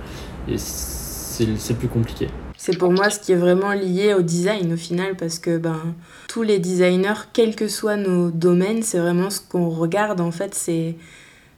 [0.50, 2.28] Et c'est plus compliqué.
[2.58, 5.80] C'est pour moi ce qui est vraiment lié au design au final, parce que ben,
[6.28, 10.56] tous les designers, quels que soient nos domaines, c'est vraiment ce qu'on regarde en fait,
[10.56, 10.96] c'est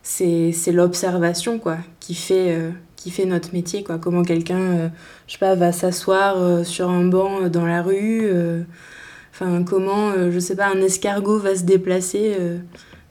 [0.08, 4.89] c'est l'observation quoi qui fait euh, qui fait notre métier quoi comment quelqu'un euh,
[5.28, 8.32] je sais pas va s'asseoir euh, sur un banc dans la rue
[9.39, 12.36] Enfin, comment, je sais pas, un escargot va se déplacer,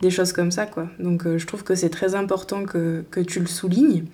[0.00, 0.88] des choses comme ça, quoi.
[0.98, 4.06] Donc, je trouve que c'est très important que, que tu le soulignes.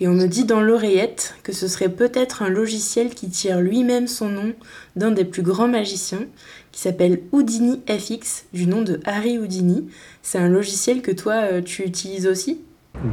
[0.00, 4.08] Et on me dit dans l'oreillette que ce serait peut-être un logiciel qui tire lui-même
[4.08, 4.52] son nom
[4.96, 6.26] d'un des plus grands magiciens,
[6.72, 9.88] qui s'appelle Houdini FX, du nom de Harry Houdini.
[10.22, 12.60] C'est un logiciel que toi, tu utilises aussi?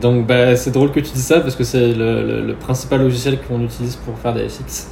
[0.02, 3.62] Donc bah, c'est drôle que tu dis ça parce que c'est le, principal logiciel qu'on
[3.62, 4.90] utilise pour faire des FX.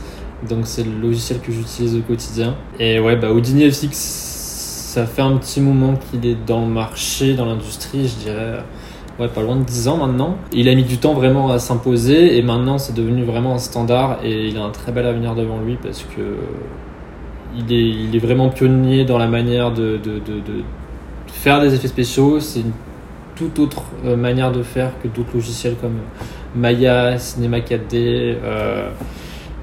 [0.47, 2.55] Donc c'est le logiciel que j'utilise au quotidien.
[2.79, 7.33] Et ouais, bah Houdini FX, ça fait un petit moment qu'il est dans le marché,
[7.33, 8.59] dans l'industrie, je dirais.
[9.17, 10.37] Ouais, pas loin de 10 ans maintenant.
[10.51, 14.19] Il a mis du temps vraiment à s'imposer et maintenant c'est devenu vraiment un standard
[14.23, 16.21] et il a un très bel avenir devant lui parce que
[17.57, 19.99] il est, vraiment pionnier dans la manière de,
[21.27, 22.39] faire des effets spéciaux.
[22.39, 22.71] C'est une
[23.35, 25.97] toute autre euh, manière de faire que d'autres logiciels comme
[26.55, 27.79] Maya, Cinema 4D.
[27.93, 28.89] Euh,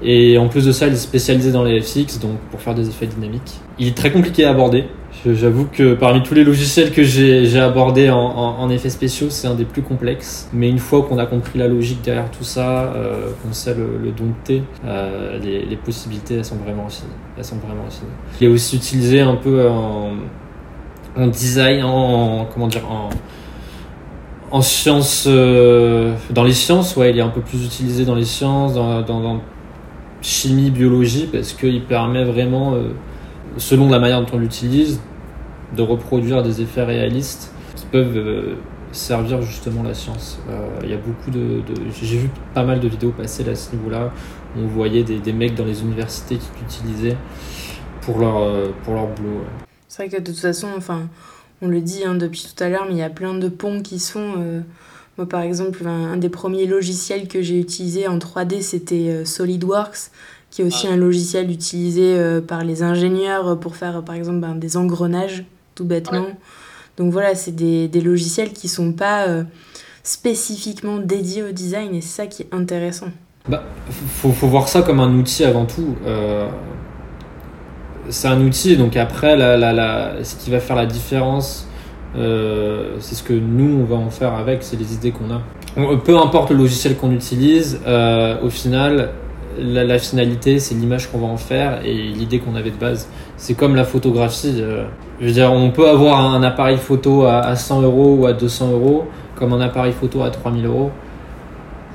[0.03, 2.87] et en plus de ça, il est spécialisé dans les FX, donc pour faire des
[2.87, 3.59] effets dynamiques.
[3.79, 4.85] Il est très compliqué à aborder.
[5.25, 9.55] J'avoue que parmi tous les logiciels que j'ai abordés en, en, effets spéciaux, c'est un
[9.55, 10.49] des plus complexes.
[10.51, 14.11] Mais une fois qu'on a compris la logique derrière tout ça, euh, qu'on sait le,
[14.11, 17.11] dompter, euh, les, les, possibilités elles sont vraiment infinies.
[17.37, 18.11] Elles sont vraiment infinies.
[18.41, 20.11] Il est aussi utilisé un peu en,
[21.15, 23.09] en design, en comment dire, en,
[24.53, 28.23] en sciences, euh, dans les sciences, ouais, il est un peu plus utilisé dans les
[28.23, 29.41] sciences, dans, dans, dans
[30.21, 32.89] chimie, biologie, parce qu'il permet vraiment, euh,
[33.57, 34.99] selon la manière dont on l'utilise,
[35.75, 38.55] de reproduire des effets réalistes qui peuvent euh,
[38.91, 40.39] servir justement la science.
[40.49, 41.61] Euh, il y a beaucoup de,
[42.01, 44.11] j'ai vu pas mal de vidéos passer à ce niveau-là,
[44.55, 47.17] on voyait des, mecs dans les universités qui l'utilisaient
[48.01, 49.41] pour leur, pour leur boulot.
[49.87, 51.07] C'est vrai que de toute façon, enfin
[51.63, 53.81] on le dit hein, depuis tout à l'heure, mais il y a plein de ponts
[53.81, 54.33] qui sont.
[54.37, 54.59] Euh,
[55.17, 59.25] moi, par exemple, un, un, des premiers logiciels que j'ai utilisé en 3D, c'était euh,
[59.25, 60.11] SolidWorks,
[60.53, 60.93] qui est aussi ah.
[60.93, 65.83] un logiciel utilisé euh, par les ingénieurs pour faire, par exemple, ben, des engrenages, tout
[65.83, 66.21] bêtement.
[66.21, 66.35] Ouais.
[66.97, 69.43] Donc voilà, c'est des, des, logiciels qui sont pas euh,
[70.03, 73.07] spécifiquement dédiés au design, et c'est ça qui est intéressant.
[73.49, 75.95] Bah, faut, faut voir ça comme un outil avant tout.
[76.05, 76.47] Euh,
[78.09, 81.67] c'est un outil, donc après, la, la, la, ce qui va faire la différence,
[82.15, 85.41] euh, c'est ce que nous, on va en faire avec, c'est les idées qu'on a.
[85.75, 89.09] On, peu importe le logiciel qu'on utilise, euh, au final,
[89.59, 93.09] la, finalité, c'est l'image qu'on va en faire et l'idée qu'on avait de base.
[93.37, 94.57] C'est comme la photographie.
[94.59, 94.85] Euh,
[95.21, 99.05] je on peut avoir un appareil photo à, à 100 euros ou à 200 euros,
[99.35, 100.91] comme un appareil photo à 3000 euros.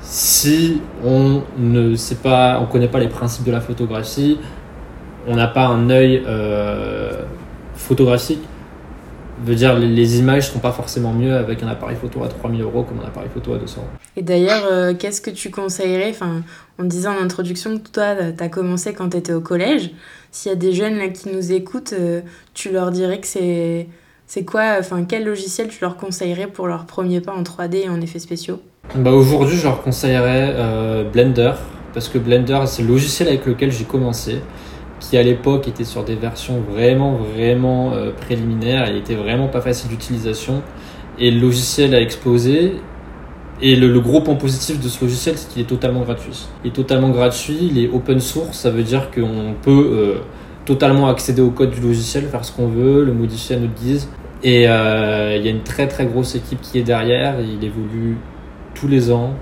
[0.01, 4.39] Si on ne sait pas, on connaît pas les principes de la photographie,
[5.27, 7.23] on n'a pas un œil euh,
[7.75, 8.41] photographique.
[9.43, 12.61] Veut dire les, les images sont pas forcément mieux avec un appareil photo à 3000
[12.61, 13.89] euros comme un appareil photo à 200 euros.
[14.15, 16.41] Et d'ailleurs, euh, qu'est-ce que tu conseillerais enfin,
[16.77, 19.91] On disait en introduction que toi, tu as commencé quand tu étais au collège.
[20.31, 22.21] S'il y a des jeunes là, qui nous écoutent, euh,
[22.53, 23.87] tu leur dirais que c'est,
[24.27, 27.89] c'est quoi Enfin, quel logiciel tu leur conseillerais pour leur premier pas en 3D et
[27.89, 28.61] en effets spéciaux?
[28.95, 31.53] Bah Aujourd'hui, je leur conseillerais euh, Blender.
[31.93, 34.41] Parce que Blender, c'est le logiciel avec lequel j'ai commencé
[34.99, 39.61] qui à l'époque était sur des versions vraiment vraiment euh, préliminaires, il était vraiment pas
[39.61, 40.61] facile d'utilisation.
[41.17, 42.75] Et le logiciel a explosé.
[43.61, 46.47] Et le, gros point positif de ce logiciel c'est qu'il est totalement gratuit.
[46.63, 50.13] Il est totalement gratuit, il est open source, ça veut dire qu'on peut euh,
[50.63, 54.07] totalement accéder au code du logiciel, faire ce qu'on veut, le modifier à notre guise.
[54.43, 58.15] Et euh, il y a une très très grosse équipe qui est derrière, il évolue
[58.75, 59.33] tous les ans.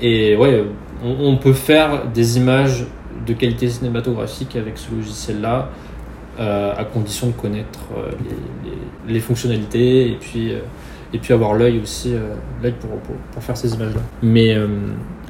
[0.00, 0.64] Et ouais,
[1.04, 2.84] on peut faire des images
[3.26, 5.70] de qualité cinématographique avec ce logiciel-là,
[6.38, 8.10] euh, à condition de connaître euh,
[9.08, 10.58] les, fonctionnalités et puis, euh,
[11.14, 12.12] et puis avoir l'œil aussi,
[12.78, 12.90] pour,
[13.32, 14.02] pour, faire ces images-là.
[14.22, 14.54] Mais,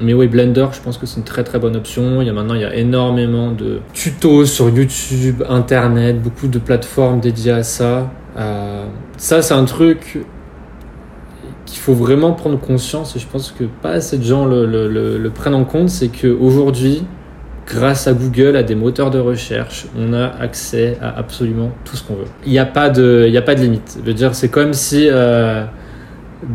[0.00, 2.22] mais oui, Blender, je pense que c'est une très très bonne option.
[2.22, 6.58] Il y a maintenant il y a énormément de tutos sur YouTube, Internet, beaucoup de
[6.58, 8.10] plateformes dédiées à ça.
[9.16, 10.24] ça, c'est un truc
[11.66, 15.30] qu'il faut vraiment prendre conscience et je pense que pas assez de gens le, le
[15.30, 17.04] prennent en compte, c'est qu'aujourd'hui,
[17.66, 22.04] grâce à Google, à des moteurs de recherche, on a accès à absolument tout ce
[22.04, 22.26] qu'on veut.
[22.46, 23.98] Il n'y a pas de, a pas de limite.
[24.00, 25.64] Je veux dire, c'est comme si euh,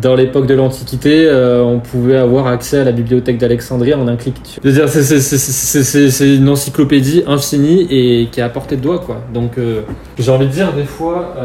[0.02, 4.16] dans l'époque de l'Antiquité, euh, on pouvait avoir accès à la bibliothèque d'Alexandrie en un
[4.16, 4.60] clic.
[4.64, 9.22] Je veux dire, c'est une encyclopédie infinie et qui est à portée de doigt, quoi.
[9.34, 9.82] Donc, euh,
[10.18, 11.36] j'ai envie de dire des fois,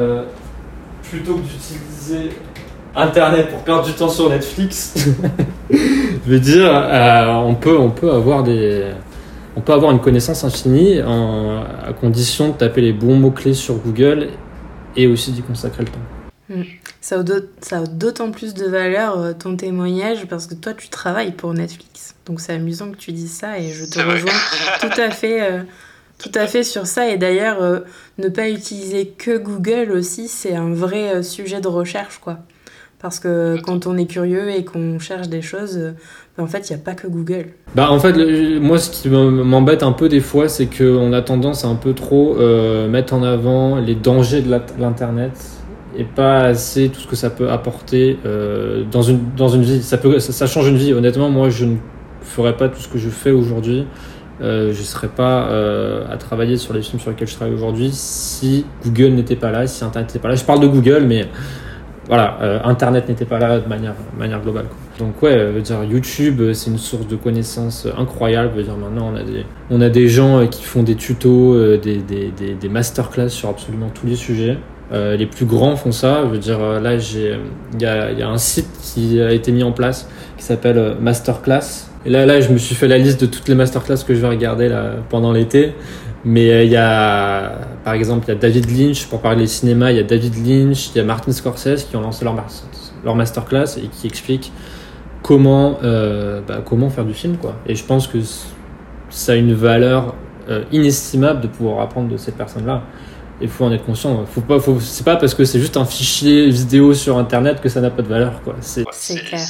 [1.11, 2.31] plutôt que d'utiliser
[2.95, 4.95] Internet pour perdre du temps sur Netflix,
[5.71, 6.71] je veux dire,
[7.45, 8.85] on peut, on peut avoir des
[9.57, 13.77] on peut avoir une connaissance infinie en, à condition de taper les bons mots-clés sur
[13.77, 14.29] Google
[14.95, 15.99] et aussi d'y consacrer le temps.
[16.49, 16.63] Mmh.
[17.01, 17.19] Ça
[17.73, 22.15] a d'autant plus de valeur euh, ton témoignage parce que toi tu travailles pour Netflix.
[22.27, 24.33] Donc c'est amusant que tu dises ça et je te rejoins
[24.81, 25.63] tout à fait, euh,
[26.19, 27.09] tout à fait sur ça.
[27.09, 27.81] Et d'ailleurs, euh,
[28.19, 32.39] ne pas utiliser que Google aussi, c'est un vrai euh, sujet de recherche quoi.
[33.07, 36.73] Parce que quand on est curieux et qu'on cherche des choses, euh, en fait, il
[36.73, 37.51] n'y a pas que Google.
[37.77, 41.23] Bah, en fait, le, moi, ce qui m'embête un peu des fois, c'est qu'on a
[41.23, 44.51] tendance à un peu trop euh, mettre en avant les dangers de
[44.81, 45.31] l'Internet
[45.97, 49.85] et pas assez tout ce que ça peut apporter euh, dans, une, dans une vie.
[49.85, 50.93] Ça, peut, ça, ça, change une vie.
[50.93, 51.77] Honnêtement, moi, je ne
[52.23, 53.87] ferais pas tout ce que je fais aujourd'hui.
[54.43, 57.55] Euh, je ne serais pas euh, à travailler sur les films sur lesquels je travaille
[57.55, 60.35] aujourd'hui si Google n'était pas là, si Internet n'était pas là.
[60.35, 61.27] Je parle de Google, mais
[62.09, 64.67] voilà, euh, Internet n'était pas là de manière, manière globale.
[64.99, 68.53] Donc ouais, veut dire YouTube, euh, c'est une source de connaissances incroyable.
[68.57, 71.97] Veut dire maintenant, on a des, on a des gens qui font des tutos, des,
[71.99, 74.59] des, des, des masterclass sur absolument tous les sujets.
[74.93, 76.23] Euh, les plus grands font ça.
[76.23, 77.37] Veux dire, là, j'ai,
[77.75, 80.97] il y a, y a, un site qui a été mis en place qui s'appelle
[81.01, 81.89] Masterclass.
[82.05, 84.21] Et là, là, je me suis fait la liste de toutes les masterclass que je
[84.21, 85.75] vais regarder là, pendant l'été.
[86.29, 87.53] Mais euh, il y a,
[87.85, 90.89] par exemple, il y a David Lynch, pour parler cinéma, il y a David Lynch,
[90.89, 92.35] il y a Martin Scorsese qui ont lancé leur,
[93.05, 94.51] leur masterclass et qui expliquent
[95.23, 97.37] comment, euh, bah, comment faire du film.
[97.37, 97.55] Quoi.
[97.69, 98.19] Et je pense que
[99.09, 100.17] ça a une valeur
[100.49, 102.83] euh, inestimable de pouvoir apprendre de ces personnes-là.
[103.41, 104.27] Il faut en être conscient.
[104.27, 107.69] Faut pas, faut, c'est pas parce que c'est juste un fichier vidéo sur Internet que
[107.69, 108.43] ça n'a pas de valeur.
[108.43, 108.57] Quoi.
[108.63, 109.47] C'est, clair.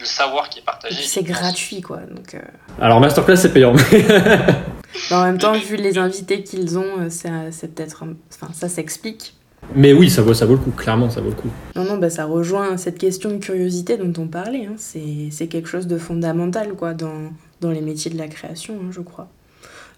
[0.00, 1.00] le savoir qui est partagé.
[1.00, 1.98] C'est gratuit, quoi.
[1.98, 2.36] Donc,
[2.80, 3.74] Alors, masterclass, c'est payant.
[5.10, 8.04] en même temps, vu les invités qu'ils ont, euh, c'est peut-être.
[8.30, 9.34] Enfin, ça s'explique.
[9.74, 11.50] Mais oui, ça vaut, ça vaut le coup, clairement, ça vaut le coup.
[11.76, 14.66] Non, non, bah, ça rejoint cette question de curiosité dont on parlait.
[14.66, 14.76] Hein.
[14.78, 19.00] C'est quelque chose de fondamental quoi, dans, dans les métiers de la création, hein, je
[19.00, 19.28] crois.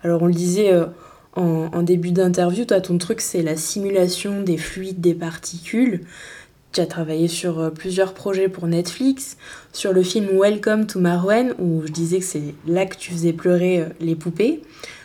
[0.03, 0.87] Alors, on le disait euh,
[1.37, 6.01] en, en, début d'interview, toi, ton truc, c'est la simulation des fluides, des particules.
[6.73, 9.37] Tu as travaillé sur euh, plusieurs projets pour Netflix,
[9.73, 13.33] sur le film Welcome to Marwen, où je disais que c'est là que tu faisais
[13.33, 14.63] pleurer les poupées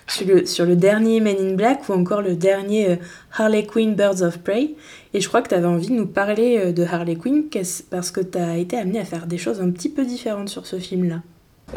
[0.07, 2.95] sur le, dernier Men in Black ou encore le dernier euh,
[3.37, 4.71] Harley Quinn Birds of Prey.
[5.13, 7.43] Et je crois que tu avais envie de nous parler euh, de Harley Quinn
[7.89, 10.65] parce que tu as été amené à faire des choses un petit peu différentes sur
[10.65, 11.21] ce film-là.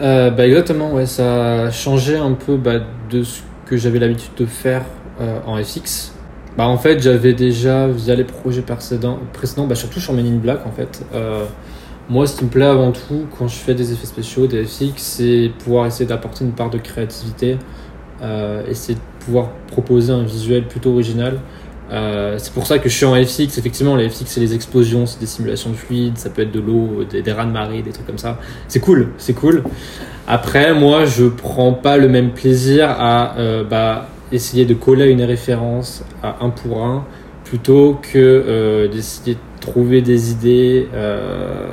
[0.00, 2.80] Euh, bah exactement, ouais, ça a changé un peu bah,
[3.10, 4.84] de ce que j'avais l'habitude de faire
[5.46, 6.12] en FX.
[6.58, 10.36] Bah, en fait, j'avais déjà, via les projets précédents, précédents bah, surtout sur Men in
[10.36, 11.02] Black, en fait,
[12.10, 14.94] moi, ce qui me plaît avant tout quand je fais des effets spéciaux, des FX,
[14.96, 17.58] c'est pouvoir essayer d'apporter une part de créativité
[18.20, 21.38] euh, essayer de pouvoir proposer un visuel plutôt original.
[21.90, 23.58] Euh, c'est pour ça que je suis en FX.
[23.58, 26.60] Effectivement, les FX, c'est les explosions, c'est des simulations de fluide, ça peut être de
[26.60, 28.38] l'eau, des, des rats de marée, des trucs comme ça.
[28.66, 29.62] C'est cool, c'est cool.
[30.26, 35.22] Après, moi, je prends pas le même plaisir à euh, bah, essayer de coller une
[35.22, 37.04] référence à un pour un
[37.44, 41.68] plutôt que euh, d'essayer de trouver des idées euh,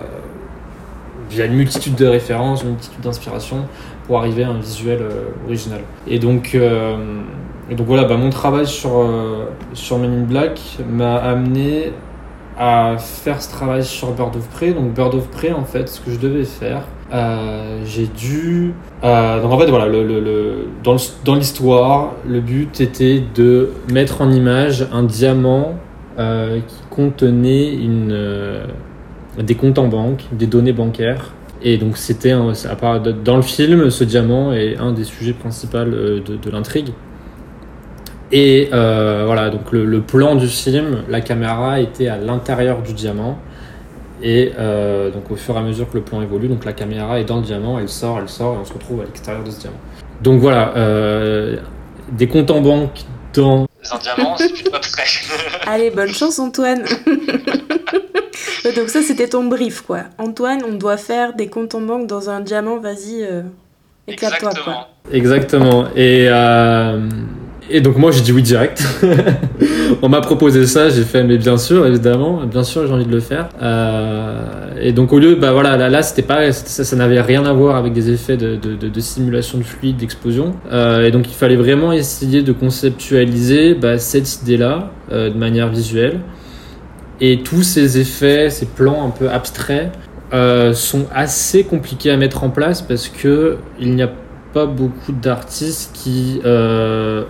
[1.30, 3.66] via une multitude de références, une multitude d'inspirations
[4.08, 5.82] pour arriver à un visuel euh, original.
[6.08, 6.58] Et donc,
[7.70, 9.06] donc voilà, bah, mon travail sur,
[9.74, 11.92] sur Men in Black m'a amené
[12.58, 14.72] à faire ce travail sur Bird of Prey.
[14.72, 16.84] Donc Bird of Prey, en fait, ce que je devais faire,
[17.14, 18.74] euh, j'ai dû...
[19.04, 24.32] Euh, donc en fait, voilà, le, le, dans l'histoire, le but était de mettre en
[24.32, 25.76] image un diamant
[26.18, 28.18] euh, qui contenait une,
[29.38, 34.54] des comptes en banque, des données bancaires et donc c'était dans le film, ce diamant
[34.54, 36.90] est un des sujets principaux de, de l'intrigue.
[38.32, 43.40] Et voilà, donc le, plan du film, la caméra était à l'intérieur du diamant.
[44.22, 47.20] Et euh, donc au fur et à mesure que le plan évolue, donc la caméra
[47.20, 49.52] est dans le diamant, elle sort, elle sort, et on se retrouve à l'extérieur de
[49.52, 49.78] ce diamant.
[50.22, 51.58] Donc voilà, euh,
[52.12, 53.02] des comptes en banque
[53.34, 53.68] dans...
[53.92, 55.04] Un diamant, c'est plutôt abstrait.
[55.68, 56.86] Allez, bonne chance Antoine
[58.76, 60.06] Donc ça, c'était ton brief, quoi.
[60.18, 63.44] Antoine, on doit faire des comptes en banque dans un diamant, vas-y, euh,
[64.08, 64.88] éclate-toi, quoi.
[65.12, 65.86] Exactement.
[65.96, 67.08] Et, euh,
[67.70, 68.84] et donc moi, j'ai dit oui direct.
[70.02, 73.12] on m'a proposé ça, j'ai fait, mais bien sûr, évidemment, bien sûr, j'ai envie de
[73.12, 73.50] le faire.
[73.62, 77.46] Euh, et donc au lieu, bah voilà, là, là c'était pas, ça, ça n'avait rien
[77.46, 80.54] à voir avec des effets de, de, de, de simulation de fluide, d'explosion.
[80.72, 85.70] Euh, et donc il fallait vraiment essayer de conceptualiser bah, cette idée-là euh, de manière
[85.70, 86.20] visuelle.
[87.20, 89.92] Et tous ces effets, ces plans un peu abstraits,
[90.74, 94.10] sont assez compliqués à mettre en place parce que il n'y a
[94.56, 97.26] pas beaucoup d'artistes qui euh,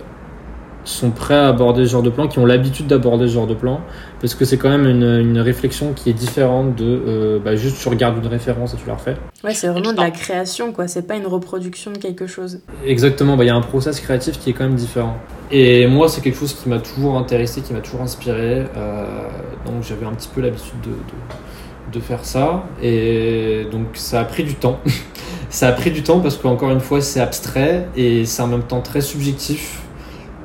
[0.88, 3.54] sont prêts à aborder ce genre de plan, qui ont l'habitude d'aborder ce genre de
[3.54, 3.80] plan,
[4.20, 7.78] parce que c'est quand même une, une, réflexion qui est différente de euh, bah, juste
[7.80, 9.16] tu regardes une référence et tu la refais.
[9.44, 10.88] Ouais, c'est vraiment de la création, quoi.
[10.88, 12.60] C'est pas une reproduction de quelque chose.
[12.86, 13.34] Exactement.
[13.34, 15.16] Il bah, y a un process créatif qui est quand même différent.
[15.50, 18.64] Et moi, c'est quelque chose qui m'a toujours intéressé, qui m'a toujours inspiré.
[18.76, 19.28] Euh,
[19.64, 22.64] donc j'avais un petit peu l'habitude de, de, de, faire ça.
[22.82, 24.80] Et donc ça a pris du temps.
[25.50, 28.64] ça a pris du temps parce qu'encore une fois, c'est abstrait et c'est en même
[28.64, 29.82] temps très subjectif.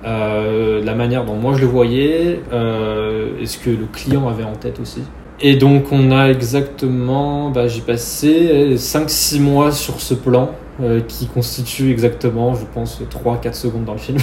[0.03, 4.43] Euh, la manière dont moi je le voyais euh, et ce que le client avait
[4.43, 5.03] en tête aussi.
[5.39, 11.27] Et donc on a exactement, bah, j'ai passé 5-6 mois sur ce plan euh, qui
[11.27, 14.17] constitue exactement, je pense, 3-4 secondes dans le film.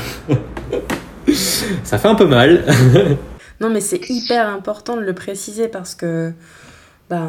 [1.84, 2.64] Ça fait un peu mal.
[3.60, 6.32] non mais c'est hyper important de le préciser parce que
[7.08, 7.28] ben,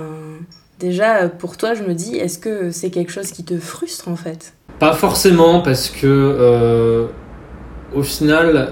[0.79, 4.15] déjà pour toi je me dis, est-ce que c'est quelque chose qui te frustre en
[4.15, 4.53] fait?
[4.79, 7.08] Pas forcément parce que
[7.99, 8.71] au final,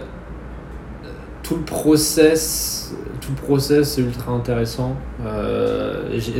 [1.43, 4.95] tout le process, tout le process est ultra intéressant.
[5.25, 6.33] Euh, j'ai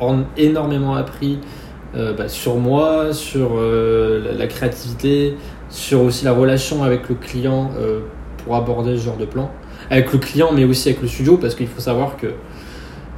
[0.00, 1.38] en- énormément appris
[1.96, 5.36] euh, bah, sur moi, sur euh, la, la créativité,
[5.68, 8.00] sur aussi la relation avec le client euh,
[8.44, 9.50] pour aborder ce genre de plan.
[9.90, 12.28] Avec le client, mais aussi avec le studio, parce qu'il faut savoir que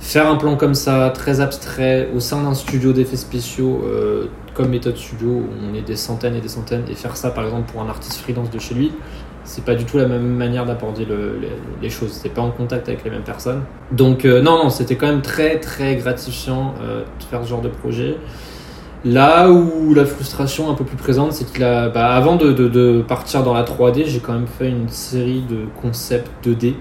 [0.05, 4.69] faire un plan comme ça, très abstrait, au sein d'un studio d'effets spéciaux, euh, comme
[4.69, 7.73] méthode studio, où on est des centaines et des centaines, et faire ça par exemple
[7.73, 8.93] pour un artiste freelance de chez lui,
[9.45, 11.49] c'est pas du tout la même manière d'aborder le- les,
[11.83, 12.13] les choses.
[12.13, 13.63] C'est pas en contact avec les mêmes personnes.
[13.93, 17.63] Donc euh, non, non, c'était quand même très très gratifiant euh, de faire ce genre
[17.63, 18.17] de projet.
[19.07, 23.53] Là où la frustration un peu plus présente, c'est qu'il a, bah, de partir dans
[23.53, 26.75] la 3D, j'ai quand même fait une série de concepts 2D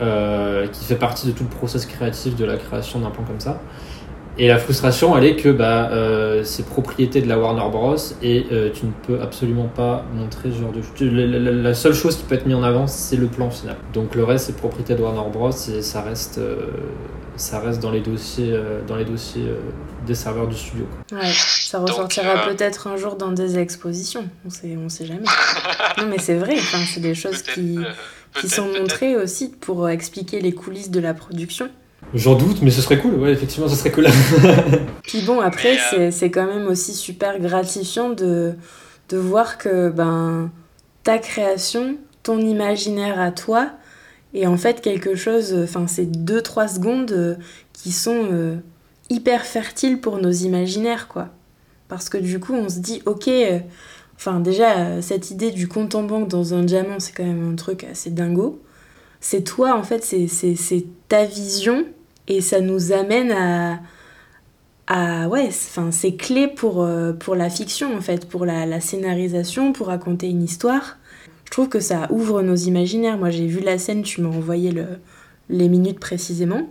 [0.00, 3.40] euh, qui fait partie de tout le process créatif de la création d'un plan comme
[3.40, 3.60] ça.
[4.36, 7.94] Et la frustration, elle est que bah, euh, c'est propriété de la Warner Bros.
[8.20, 10.80] et euh, tu ne peux absolument pas montrer ce genre de.
[10.96, 13.48] tu- La, la- la seule chose qui peut être mise en avant, c'est le plan
[13.48, 13.76] final.
[13.92, 15.50] Donc le reste, c'est propriété de Warner Bros.
[15.50, 16.66] et ça reste, euh,
[17.36, 19.54] ça reste dans les dossiers, euh, dans les dossiers euh,
[20.04, 20.84] des serveurs du studio.
[21.08, 21.18] quoi.
[21.20, 24.28] Ouais, ça ressortira euh, peut-être un jour dans des expositions.
[24.44, 25.20] On sait, on sait jamais.
[25.98, 26.54] non, mais c'est vrai.
[26.58, 27.84] Enfin, c'est des choses qui, euh,
[28.40, 31.68] qui sont montrées aussi pour euh, expliquer les coulisses de la production.
[32.12, 33.14] J'en doute, mais ce serait cool.
[33.14, 34.06] Ouais, effectivement, ce serait cool.
[35.02, 38.54] Puis bon, après, euh, c'est quand même aussi super gratifiant de,
[39.08, 40.50] de voir que ben,
[41.02, 43.70] ta création, ton imaginaire à toi,
[44.34, 47.36] est en fait quelque chose, enfin, c'est 2-3 secondes euh,
[47.72, 48.56] qui sont euh,
[49.10, 51.28] hyper fertiles pour nos imaginaires, quoi.
[51.88, 53.60] Parce que du coup, on se dit, ok, euh,
[54.26, 57.52] enfin, déjà, euh, cette idée du compte en banque dans un diamant, c'est quand même
[57.52, 58.60] un truc assez dingo.
[59.20, 61.86] C'est toi, en fait, c'est- ta vision,
[62.28, 63.80] et ça nous amène à
[64.86, 69.72] ah ouais, c'est clé pour, euh, pour la fiction en fait, pour la, la scénarisation,
[69.72, 70.98] pour raconter une histoire.
[71.46, 73.16] Je trouve que ça ouvre nos imaginaires.
[73.18, 74.86] Moi j'ai vu la scène, tu m'as envoyé le,
[75.48, 76.68] les minutes précisément.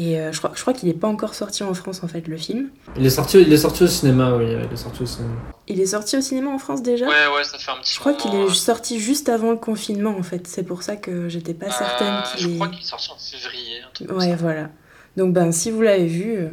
[0.00, 2.28] Et euh, je crois, je crois qu'il n'est pas encore sorti en France en fait
[2.28, 2.70] le film.
[2.96, 4.44] il, est sorti, il est sorti au cinéma, oui.
[4.52, 5.34] Il est sorti au cinéma.
[5.66, 7.06] Il est sorti au cinéma en France déjà?
[7.06, 9.56] Ouais, ouais, ça fait un petit Je crois qu'il est euh, sorti juste avant le
[9.56, 10.46] confinement en fait.
[10.46, 12.54] C'est pour ça que j'étais pas certaine euh, qu'il Je est...
[12.54, 13.80] crois qu'il est sorti en février.
[13.86, 14.36] un truc comme Ouais, ça.
[14.36, 14.70] voilà.
[15.16, 16.46] Donc, ben, si vous l'avez vu,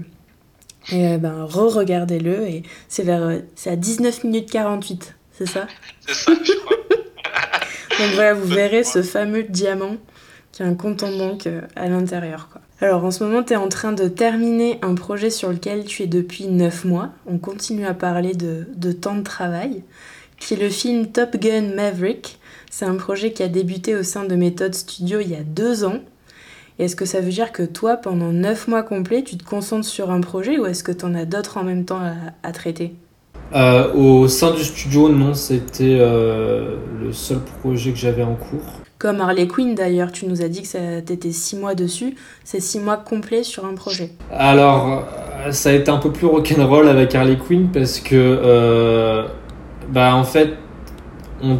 [0.93, 2.47] euh, ben, re-regardez-le.
[2.47, 5.67] Et c'est vers, euh, c'est à 19 minutes 48, c'est ça?
[6.07, 6.77] C'est ça, je crois.
[7.99, 9.97] Donc voilà, vous verrez ce fameux diamant
[10.51, 12.49] qui a un compte en banque euh, à l'intérieur.
[12.51, 12.61] quoi.
[12.81, 16.03] Alors en ce moment, tu es en train de terminer un projet sur lequel tu
[16.03, 17.09] es depuis 9 mois.
[17.25, 19.83] On continue à parler de, de temps de travail,
[20.39, 22.37] qui est le film Top Gun Maverick.
[22.69, 25.85] C'est un projet qui a débuté au sein de Méthode Studio il y a deux
[25.85, 25.99] ans.
[26.77, 29.87] Et Est-ce que ça veut dire que toi, pendant 9 mois complets, tu te concentres
[29.87, 32.13] sur un projet ou est-ce que tu en as d'autres en même temps à,
[32.43, 32.93] à traiter?
[33.53, 38.81] Euh, au sein du studio, non, c'était euh, le seul projet que j'avais en cours.
[38.97, 42.15] Comme Harley Quinn d'ailleurs, tu nous as dit que ça t'étais 6 mois dessus.
[42.43, 44.11] C'est 6 mois complets sur un projet.
[44.31, 45.03] Alors,
[45.45, 49.27] euh, ça a été un peu plus rock'n'roll avec Harley Quinn parce que, euh,
[49.89, 50.53] bah, en fait,
[51.43, 51.59] on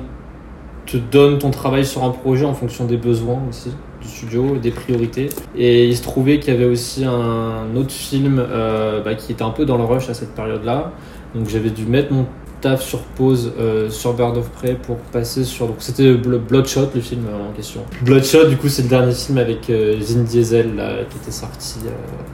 [0.86, 3.72] te donne ton travail sur un projet en fonction des besoins aussi
[4.02, 5.30] du studio, des priorités.
[5.58, 9.44] Et il se trouvait qu'il y avait aussi un autre film euh, bah, qui était
[9.44, 10.92] un peu dans le rush à cette période-là.
[11.34, 12.26] Donc j'avais dû mettre mon
[12.66, 15.68] taf sur pause euh, sur Bird of Prey pour passer sur.
[15.68, 17.82] Donc c'était Blo- Bloodshot, le film euh, en question.
[18.02, 20.72] Bloodshot, du coup, c'est le dernier film avec euh, Vin Diesel
[21.12, 21.76] qui était sorti.
[21.86, 21.90] euh,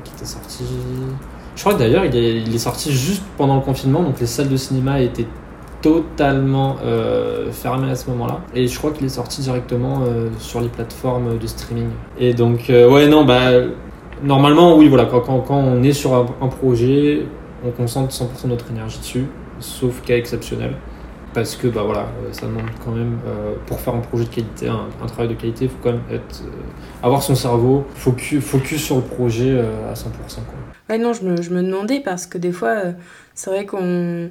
[0.06, 0.64] qui était sorti.
[1.58, 4.56] Je crois que d'ailleurs, il est, sorti juste pendant le confinement, donc les salles de
[4.56, 5.28] cinéma étaient
[5.82, 8.40] totalement euh, fermées à ce moment-là.
[8.56, 10.02] Et je crois qu'il est sorti directement
[10.40, 11.90] sur les plateformes de streaming.
[12.20, 13.50] Et donc, ouais, non, bah.
[14.24, 17.26] Normalement, oui, voilà, quand, quand, quand on est sur un, un projet,
[17.66, 19.26] on concentre 100% de notre énergie dessus,
[19.62, 20.76] sauf cas exceptionnel.
[21.34, 24.30] Parce que bah voilà, euh, ça demande quand même, euh, pour faire un projet de
[24.30, 26.50] qualité, un, un travail de qualité, il faut quand même être, euh,
[27.02, 30.06] avoir son cerveau focus, focus sur le projet euh, à 100%.
[30.06, 30.44] Quoi.
[30.90, 32.92] Ouais, non, je me, je me demandais parce que des fois, euh,
[33.34, 34.30] c'est vrai qu'on.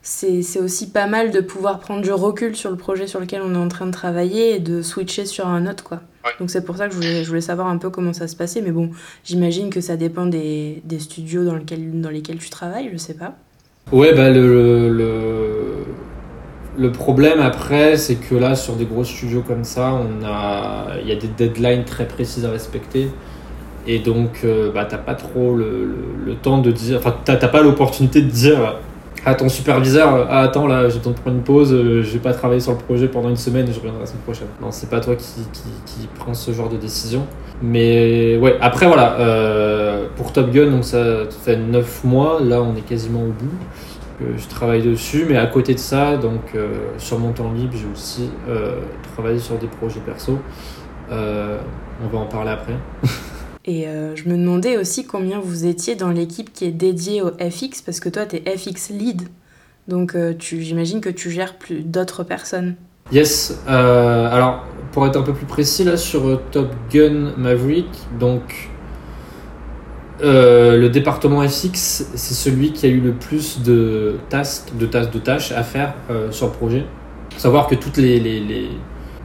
[0.00, 3.42] C'est c'est aussi pas mal de pouvoir prendre du recul sur le projet sur lequel
[3.42, 6.00] on est en train de travailler et de switcher sur un autre, quoi.
[6.24, 6.30] Ouais.
[6.40, 8.36] Donc c'est pour ça que je voulais, je voulais savoir un peu comment ça se
[8.36, 8.90] passait, mais bon,
[9.24, 13.14] j'imagine que ça dépend des, des studios dans, lequel, dans lesquels tu travailles, je sais
[13.14, 13.34] pas.
[13.90, 14.90] Ouais, bah le,
[16.76, 21.08] le, problème après, c'est que là, sur des gros studios comme ça, on a, il
[21.08, 23.08] y a des deadlines très précises à respecter.
[23.86, 27.36] Et donc, euh, bah, t'as pas trop le, le, le temps de dire, enfin, t'as
[27.48, 28.76] pas l'opportunité de dire
[29.28, 32.18] à ton superviseur, ah, attends, là, j'ai besoin de prendre une pause, euh, je vais
[32.18, 34.48] pas travailler sur le projet pendant une semaine je reviendrai la semaine prochaine.
[34.60, 37.26] Non, c'est pas toi qui, prends ce genre de décision.
[37.62, 41.04] Mais ouais, après, voilà, euh, pour Top Gun, donc ça
[41.44, 43.50] fait 9 mois, là, on est quasiment au bout.
[44.22, 46.68] Euh, je travaille dessus, mais à côté de ça, donc euh,
[46.98, 48.80] sur mon temps libre, j'ai aussi euh,
[49.14, 50.38] travaillé sur des projets perso.
[51.10, 51.58] Euh,
[52.02, 52.74] on va en parler après.
[53.64, 57.30] Et euh, je me demandais aussi combien vous étiez dans l'équipe qui est dédiée au
[57.32, 59.22] FX, parce que toi, tu es FX lead.
[59.88, 62.76] Donc euh, j'imagine que tu gères plus d'autres personnes.
[63.10, 63.58] Yes.
[63.68, 67.88] euh, alors, pour être un peu plus précis là sur Top Gun Maverick,
[68.18, 68.70] donc
[70.20, 75.18] le département FX, c'est celui qui a eu le plus de tasks, de tâches, de
[75.18, 75.94] tâches à faire
[76.30, 76.84] sur le projet.
[77.36, 78.68] Savoir que toutes les, les, les,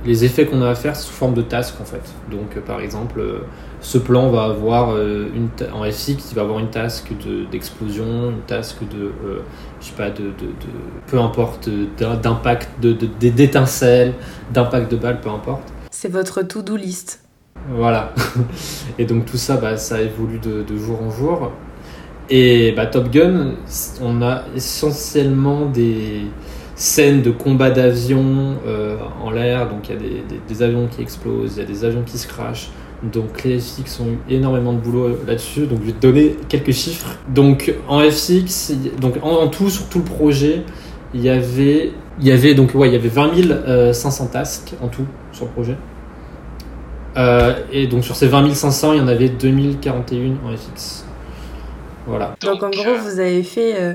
[0.05, 2.03] les effets qu'on a à faire, c'est sous forme de tasks en fait.
[2.29, 3.21] Donc, par exemple,
[3.83, 8.31] ce plan va avoir euh, une en FX, il va avoir une task de- d'explosion,
[8.31, 9.41] une task de, euh,
[9.81, 11.69] je sais pas, de, de, de- peu importe,
[11.99, 14.13] d'impact, de, de, de- d'étincelles,
[14.53, 15.63] d'impact de balles, peu importe.
[15.91, 17.19] C'est votre to-do list.
[17.69, 18.13] Voilà.
[18.97, 21.51] Et donc tout ça, bah, ça évolue de, de jour en jour.
[22.29, 23.51] Et bah, Top Gun,
[24.01, 26.21] on a essentiellement des
[26.75, 29.67] scènes de combat d'avions euh, en l'air.
[29.69, 32.03] Donc il y a des, des- des avions qui explosent, il y a des avions
[32.05, 32.69] qui se crashent.
[33.11, 35.65] Donc les FX ont eu énormément de boulot là-dessus.
[35.65, 37.17] Donc je vais te donner quelques chiffres.
[37.27, 40.63] Donc en FX, donc en, en tout sur tout le projet,
[41.13, 44.73] il y avait, il y avait donc ouais, il y avait 20 euh, 500 tasks
[44.81, 45.77] en tout sur le projet.
[47.17, 51.05] Euh, et donc sur ces 20 500, il y en avait 2041 en FX.
[52.05, 52.35] Voilà.
[52.41, 53.93] Donc, en gros, euh, vous avez fait, euh,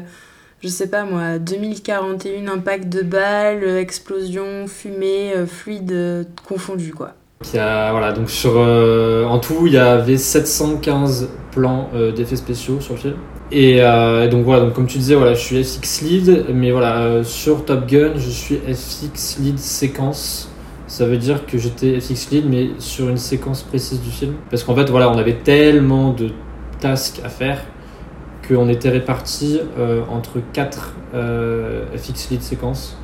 [0.63, 6.93] je sais pas moi, 2041 impacts de balles, euh, explosions, fumée, euh, fluide euh, confondus
[6.93, 7.15] quoi.
[7.53, 12.95] Voilà, donc sur, euh, en tout, il y avait 715 plans euh, d'effets spéciaux sur
[12.95, 13.15] le film.
[13.51, 17.65] Et euh, donc voilà, comme tu disais, voilà, je suis FX lead, mais voilà, sur
[17.65, 20.51] Top Gun, je suis FX lead séquence.
[20.87, 24.35] Ça veut dire que j'étais FX lead, mais sur une séquence précise du film.
[24.51, 26.31] Parce qu'en fait, voilà, on avait tellement de
[26.81, 27.63] tasks à faire
[28.47, 29.61] qu'on était répartis
[30.11, 30.95] entre 4
[31.97, 32.97] FX lead séquences.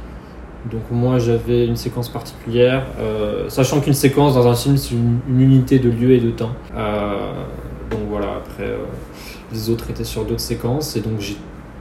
[0.71, 5.21] Donc moi j'avais une séquence particulière, euh, sachant qu'une séquence dans un film c'est une,
[5.29, 6.55] unité de lieu et de temps.
[6.75, 7.33] Euh,
[7.91, 8.79] donc voilà, après euh,
[9.53, 11.21] les autres étaient sur d'autres séquences et donc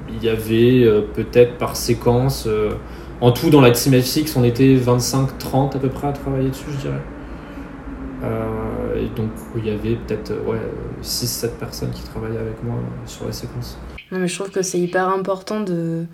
[0.10, 2.48] il y avait peut-être par séquence,
[3.22, 6.66] en tout dans la team FX on était 25-30 à peu près à travailler dessus
[6.72, 7.02] je dirais.
[8.98, 10.60] Et donc il y avait peut-être ouais,
[11.02, 12.76] 6-7 personnes qui travaillaient avec moi
[13.06, 13.78] sur la séquence.
[14.12, 16.06] Non mais je trouve que c'est hyper important de,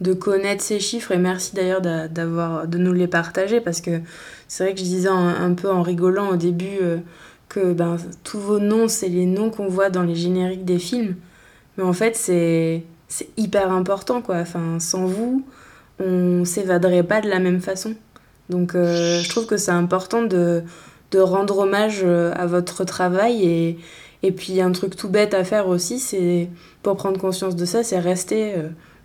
[0.00, 4.00] de connaître ces chiffres et merci d'ailleurs d'a- d'avoir de nous les partager parce que
[4.46, 6.98] c'est vrai que je disais un, peu en rigolant au début euh,
[7.48, 11.16] que ben, tous vos noms c'est les noms qu'on voit dans les génériques des films.
[11.76, 12.84] Mais en fait c'est
[13.36, 14.36] hyper important quoi.
[14.36, 15.44] Enfin sans vous
[16.00, 17.94] on s'évaderait pas de la même façon.
[18.50, 20.62] Donc euh, je trouve que c'est important de,
[21.10, 23.78] de rendre hommage euh, à votre travail et,
[24.22, 26.48] et puis un truc tout bête à faire aussi c'est
[26.82, 28.54] pour prendre conscience de ça, c'est rester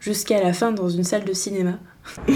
[0.03, 1.79] jusqu'à la fin dans une salle de cinéma.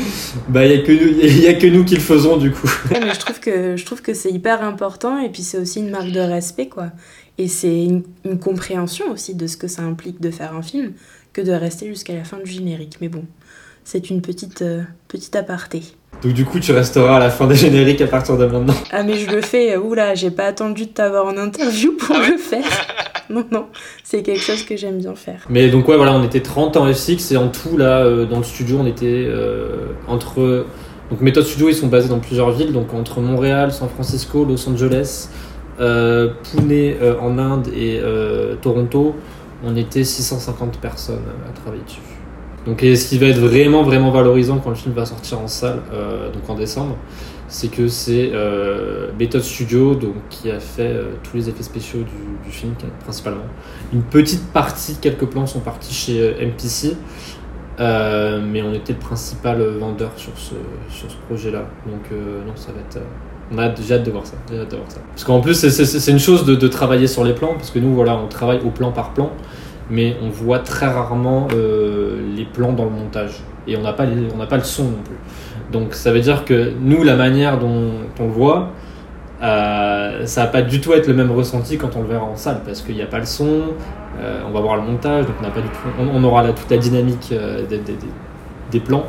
[0.47, 2.51] Bah il y a que nous, il y a que nous qui le faisons du
[2.51, 2.72] coup.
[2.91, 5.80] Ouais, mais je trouve que je trouve que c'est hyper important et puis c'est aussi
[5.80, 6.88] une marque de respect quoi.
[7.38, 10.93] Et c'est une, une compréhension aussi de ce que ça implique de faire un film
[11.34, 12.95] que de rester jusqu'à la fin du générique.
[13.01, 13.26] Mais bon,
[13.84, 15.82] c'est une petite euh, petite aparté.
[16.24, 18.76] Donc du coup tu resteras à la fin des génériques à partir de maintenant.
[18.91, 22.38] Ah mais je le fais, oula, j'ai pas attendu de t'avoir en interview pour le
[22.38, 22.63] faire.
[23.34, 23.65] Non, non,
[24.03, 25.45] c'est quelque chose que j'aime bien faire.
[25.49, 28.38] Mais donc ouais voilà on était 30 en FX et en tout là euh, dans
[28.38, 30.65] le studio on était euh, entre
[31.09, 34.67] donc Method Studio ils sont basés dans plusieurs villes donc entre Montréal, San Francisco, Los
[34.69, 35.30] Angeles,
[35.80, 38.01] euh, Pune en Inde et
[38.61, 39.15] Toronto
[39.65, 41.99] on était 650 personnes à travailler dessus.
[42.65, 45.47] Donc et ce qui va être vraiment vraiment valorisant quand le film va sortir en
[45.47, 45.82] salle
[46.34, 46.97] donc en décembre
[47.48, 49.08] c'est que c'est euh,
[49.41, 53.43] Studio donc qui a fait euh, tous les effets spéciaux du, film principalement
[53.93, 56.95] une petite partie, quelques plans sont partis chez euh, MPC,
[57.80, 60.56] euh, mais on était le principal vendeur sur ce,
[60.89, 61.66] sur ce projet-là.
[61.86, 63.06] Donc non, ça va être...
[63.52, 64.36] on a déjà hâte de voir ça.
[64.50, 65.00] De voir ça.
[65.10, 67.93] Parce qu'en plus, c'est- une chose de, de travailler sur les plans, parce que nous,
[67.93, 69.32] voilà, on travaille au plan par plan,
[69.89, 73.41] mais on voit très rarement les plans dans le montage.
[73.68, 75.18] Et on n'a pas, les- on n'a pas le son non plus.
[75.72, 78.70] Donc ça veut dire que nous, la manière dont on le voit,
[79.41, 82.36] euh, ça va pas du tout être le même ressenti quand on le verra en
[82.36, 83.63] salle parce qu'il n'y a pas le son,
[84.20, 86.53] euh, on va voir le montage, donc on, pas du tout, on, on aura là
[86.53, 88.07] toute la dynamique euh, des, des- des-
[88.72, 89.03] des plans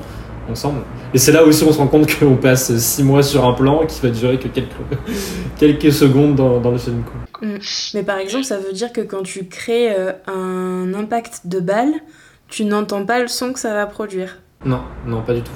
[0.50, 0.80] ensemble.
[1.14, 3.86] Et c'est là aussi on se rend compte qu'on passe 6 mois sur un plan
[3.86, 4.68] qui va durer que quelques,
[5.59, 7.02] quelques secondes dans, dans le film.
[7.04, 7.48] quoi.
[7.94, 9.94] Mais par exemple, ça veut dire que quand tu crées
[10.26, 11.92] un impact de balle,
[12.48, 14.38] tu n'entends pas le son que ça va produire.
[14.64, 15.52] Non, non, pas du tout.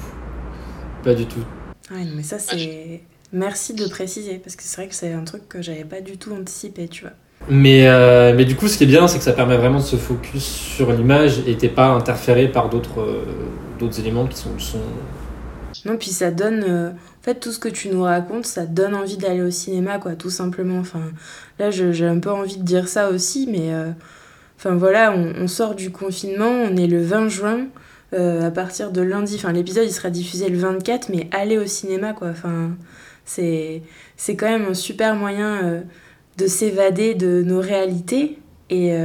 [1.03, 1.43] Pas du tout.
[1.91, 3.01] Ouais, non, mais ça c'est.
[3.31, 6.17] Merci de préciser parce que c'est vrai que c'est un truc que j'avais pas du
[6.17, 7.13] tout anticipé, tu vois.
[7.49, 9.83] Mais, euh, mais du coup, ce qui est bien, c'est que ça permet vraiment de
[9.83, 13.25] se focus sur l'image et t'es pas interféré par d'autres euh,
[13.79, 14.79] d'autres éléments qui sont le son.
[15.85, 16.91] Non, puis ça donne euh,
[17.21, 20.29] fait, tout ce que tu nous racontes, ça donne envie d'aller au cinéma, quoi, tout
[20.29, 20.79] simplement.
[20.79, 21.11] Enfin,
[21.59, 23.91] là, j'ai un peu envie de dire ça aussi, mais euh,
[24.57, 27.67] enfin voilà, on, sort du confinement, on est le 20 juin.
[28.13, 31.65] Euh, à partir de lundi, enfin l'épisode il sera diffusé le 24, mais aller au
[31.65, 32.29] cinéma quoi.
[32.29, 32.71] Enfin,
[33.25, 33.81] c'est
[34.17, 35.81] c'est quand même un super moyen euh,
[36.37, 38.37] de s'évader de nos réalités
[38.69, 38.95] et,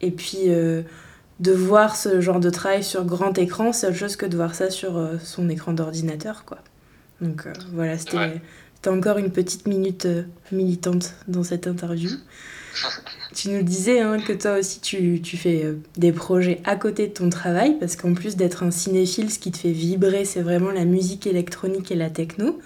[0.00, 4.26] et puis de voir ce genre de travail sur grand écran, c'est autre chose que
[4.26, 6.58] de voir ça sur son écran d'ordinateur quoi.
[7.22, 12.10] Donc euh, voilà, c'était encore une petite minute euh, militante dans cette interview.
[13.34, 17.12] tu nous disais hein, que toi aussi tu, fais euh, des projets à côté de
[17.12, 20.70] ton travail parce qu'en plus d'être un cinéphile, ce qui te fait vibrer, c'est vraiment
[20.70, 22.58] la musique électronique et la techno.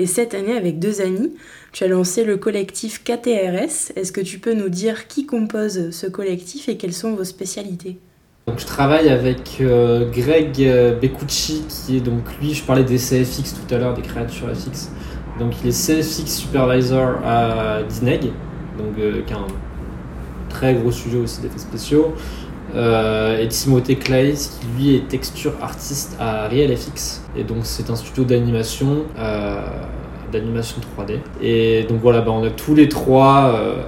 [0.00, 1.34] Et cette année, avec deux amis,
[1.72, 3.92] tu as lancé le collectif KTRS.
[3.96, 7.98] Est-ce que tu peux nous dire qui compose ce collectif et quelles sont vos spécialités?
[8.46, 12.96] Donc, je travaille avec euh, Greg euh, Beccucci, qui est donc lui, je parlais des
[12.96, 14.90] CFX tout à l'heure, des créatures FX.
[15.38, 18.32] Donc, il est CFX Supervisor à Dineg,
[18.78, 19.46] donc, euh, qui est un
[20.48, 22.14] très gros sujet aussi d'effets spéciaux.
[22.74, 27.22] et Timothée Claes, qui lui est texture artiste à RealFX.
[27.36, 29.04] Et donc, c'est un studio d'animation,
[30.32, 31.18] d'animation 3D.
[31.40, 33.86] Et donc, voilà, bah, on a tous les trois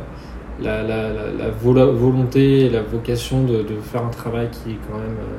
[0.63, 4.99] la, la, la, volonté et la vocation de, de, faire un travail qui est quand
[4.99, 5.39] même euh,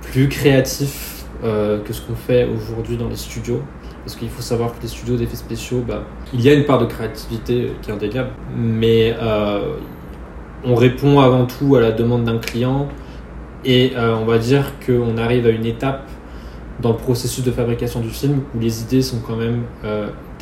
[0.00, 3.62] plus créatif euh, que ce qu'on fait aujourd'hui dans les studios.
[4.04, 6.78] Parce qu'il faut savoir que les studios d'effets spéciaux, bah, il y a une part
[6.78, 9.76] de créativité qui est indéniable, mais euh,
[10.64, 12.88] on répond avant tout à la demande d'un client
[13.64, 16.08] et on va dire qu'on arrive à une étape
[16.80, 19.62] dans le processus de fabrication du film où les idées sont quand même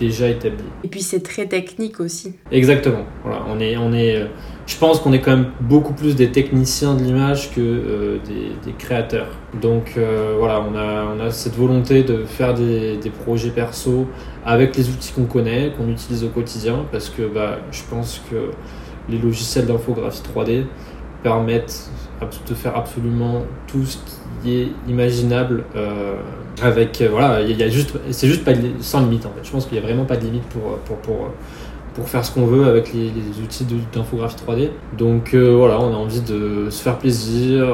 [0.01, 0.65] déjà établi.
[0.83, 2.35] Et puis c'est très technique aussi.
[2.51, 3.05] Exactement.
[3.23, 4.27] Voilà, on est, on est, euh,
[4.67, 8.19] je pense qu'on est quand même beaucoup plus des techniciens de l'image que euh,
[8.65, 9.29] des, créateurs.
[9.61, 14.07] Donc euh, voilà, on a, on a cette volonté de faire des, des projets perso
[14.45, 18.53] avec les outils qu'on connaît, qu'on utilise au quotidien, parce que bah, je pense que
[19.09, 20.65] les logiciels d'infographie 3D
[21.23, 21.91] permettent
[22.49, 23.99] de faire absolument tout ce
[24.43, 26.17] qui est imaginable euh,
[26.63, 29.45] avec euh, voilà il y, a juste c'est juste pas sans limite en fait.
[29.45, 31.31] Je pense qu'il y a vraiment pas de limite pour pour pour,
[31.95, 33.11] pour faire ce qu'on veut avec les,
[33.43, 37.67] outils d'infographie 3D donc euh, voilà on a envie de se faire plaisir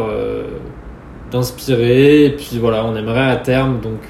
[1.31, 2.27] d'inspirer.
[2.27, 4.01] Et puis voilà on aimerait à terme donc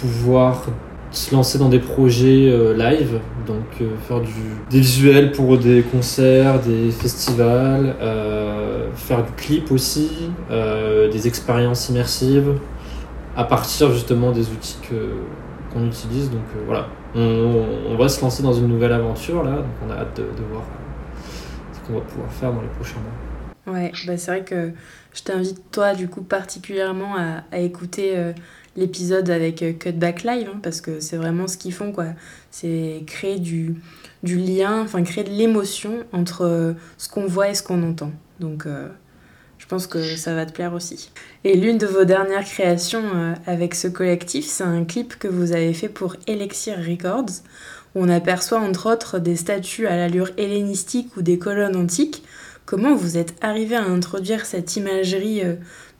[0.00, 0.66] pouvoir
[1.14, 4.32] se lancer dans des projets euh, live, donc euh, faire du,
[4.68, 10.10] des visuels pour des concerts, des festivals, euh, faire du clip aussi,
[10.50, 12.54] des expériences immersives,
[13.36, 14.78] à partir justement des outils
[15.72, 16.30] qu'on utilise.
[16.30, 19.94] Donc voilà, on, on, va se lancer dans une nouvelle aventure là, donc on a
[19.94, 20.64] hâte de, de voir
[21.72, 23.74] ce qu'on va pouvoir faire dans les prochains mois.
[23.74, 24.72] Ouais, bah c'est vrai que
[25.14, 27.14] je t'invite toi du coup particulièrement
[27.50, 28.14] à écouter
[28.76, 32.06] l'épisode avec euh, Cutback Live, hein, parce que c'est vraiment ce qu'ils font, quoi.
[32.50, 33.76] C'est créer du,
[34.22, 38.12] du lien, enfin créer de l'émotion entre euh, ce qu'on voit et ce qu'on entend.
[38.40, 38.88] Donc euh,
[39.58, 41.10] je pense que ça va te plaire aussi.
[41.44, 45.72] Et l'une de vos dernières créations avec ce collectif, c'est un clip que vous avez
[45.72, 47.42] fait pour Elixir Records,
[47.94, 52.23] où on aperçoit entre autres des statues à l'allure hellénistique ou des colonnes antiques.
[52.66, 55.42] Comment vous êtes arrivé à introduire cette imagerie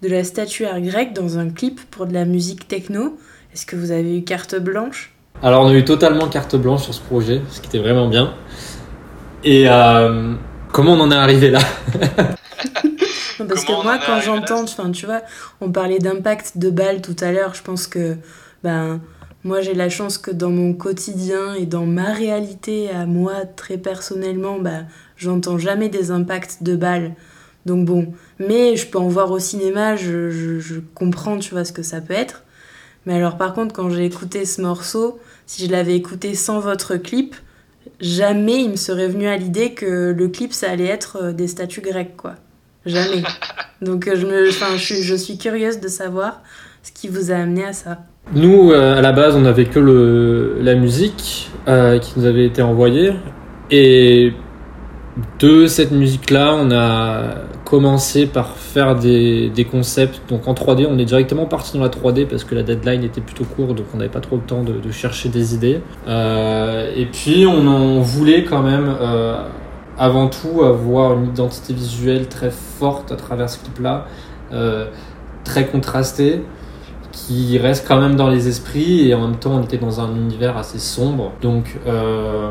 [0.00, 3.18] de la statuaire grecque dans un clip pour de la musique techno?
[3.52, 5.12] Est-ce que vous avez eu carte blanche?
[5.42, 8.32] Alors on a eu totalement carte blanche sur ce projet, ce qui était vraiment bien.
[9.42, 10.32] Et euh,
[10.72, 11.58] comment on en est arrivé là?
[13.46, 15.20] Parce que moi, quand j'entends, enfin, tu vois,
[15.60, 18.16] on parlait d'impact de balles tout à l'heure, je pense que,
[18.62, 19.02] ben,
[19.42, 23.76] moi j'ai la chance que dans mon quotidien et dans ma réalité à moi très
[23.76, 24.86] personnellement, ben,
[25.16, 27.14] j'entends jamais des impacts de balles.
[27.66, 31.64] Donc bon, mais je peux en voir au cinéma, je, je, je, comprends, tu vois,
[31.64, 32.42] ce que ça peut être.
[33.06, 36.96] Mais alors par contre, quand j'ai écouté ce morceau, si je l'avais écouté sans votre
[36.96, 37.34] clip,
[38.00, 41.48] jamais il me serait venu à l'idée que le clip, ça allait être euh, des
[41.48, 42.34] statues grecques, quoi.
[42.86, 43.22] Jamais.
[43.82, 46.42] Donc euh, je, me, enfin, je, je suis curieuse de savoir
[46.82, 47.98] ce qui vous a amené à ça.
[48.32, 52.46] Nous, euh, à la base, on avait que le, la musique euh, qui nous avait
[52.46, 53.12] été envoyée.
[53.70, 54.32] Et
[55.38, 57.34] de cette musique-là, on a
[57.64, 60.20] commencé par faire des, concepts.
[60.28, 63.20] Donc en 3D, on est directement parti dans la 3D parce que la deadline était
[63.20, 65.80] plutôt courte, donc on n'avait pas trop le temps de, de chercher des idées.
[66.08, 69.46] Euh, et puis on en voulait quand même, euh,
[69.98, 74.06] avant tout, avoir une identité visuelle très forte à travers ce clip-là,
[74.52, 74.86] euh,
[75.44, 76.42] très contrastée
[77.12, 80.14] qui reste quand même dans les esprits et en même temps on était dans un
[80.16, 82.50] univers assez sombre donc euh,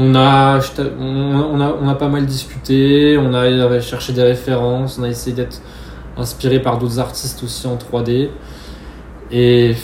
[0.00, 0.58] on a,
[0.98, 5.36] on, a, on a pas mal discuté, on a cherché des références, on a essayé
[5.36, 5.60] d'être
[6.16, 8.30] inspiré par d'autres artistes aussi en 3D.
[9.30, 9.74] Et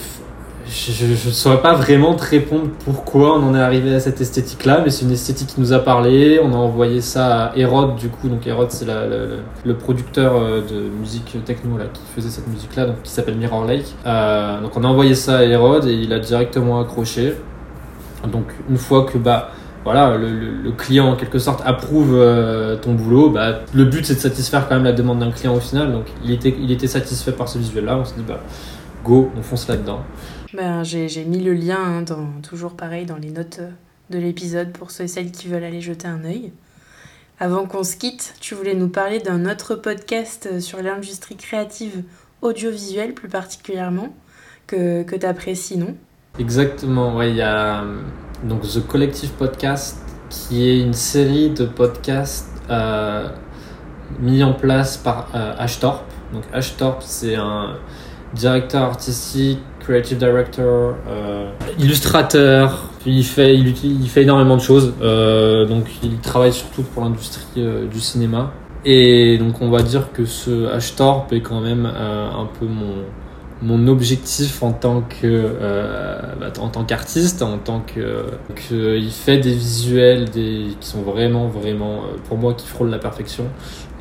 [0.68, 4.80] je ne saurais pas vraiment te répondre pourquoi on en est arrivé à cette esthétique-là,
[4.82, 6.40] mais c'est une esthétique qui nous a parlé.
[6.42, 8.28] On a envoyé ça à Hérode, du coup.
[8.28, 13.10] Donc Hérode, c'est le producteur euh, de musique techno là, qui faisait cette musique-là, qui
[13.10, 13.94] s'appelle Mirror Lake.
[14.06, 17.34] Euh, donc on a envoyé ça à Hérode et il a directement accroché.
[18.32, 19.50] Donc une fois que bah
[19.86, 24.04] voilà, le, le- le client en quelque sorte approuve euh, ton boulot, bah, le but
[24.04, 25.92] c'est de satisfaire quand même la demande d'un client au final.
[25.92, 27.96] Donc il était, il était satisfait par ce visuel-là.
[27.96, 28.40] On s'est dit bah
[29.04, 30.00] go, on fonce là-dedans.
[30.52, 33.60] Ben, j'ai mis le lien, hein, dans, toujours pareil, dans les notes
[34.10, 36.52] de l'épisode pour ceux et celles qui veulent aller jeter un œil.
[37.38, 42.02] Avant qu'on se quitte, tu voulais nous parler d'un autre podcast sur l'industrie créative
[42.42, 44.14] audiovisuelle plus particulièrement,
[44.66, 45.94] que, que tu apprécies, non?
[46.38, 47.84] Exactement, ouais, il y a
[48.44, 53.28] donc The Collective Podcast qui est une série de podcasts euh,
[54.20, 56.04] mis en place par euh, Ashtorp.
[56.32, 57.76] Donc Ashtorp, c'est un
[58.34, 62.90] directeur artistique, creative director, euh, illustrateur.
[63.04, 64.92] Il fait, il, il fait énormément de choses.
[65.00, 68.52] Euh, donc il travaille surtout pour l'industrie euh, du cinéma.
[68.84, 73.04] Et donc on va dire que ce Ashtorp est quand même euh, un peu mon
[73.62, 79.10] mon objectif en tant que euh, bah, en tant qu'artiste en tant que, que il
[79.10, 83.44] fait des visuels qui sont vraiment vraiment euh, pour moi qui frôlent la perfection.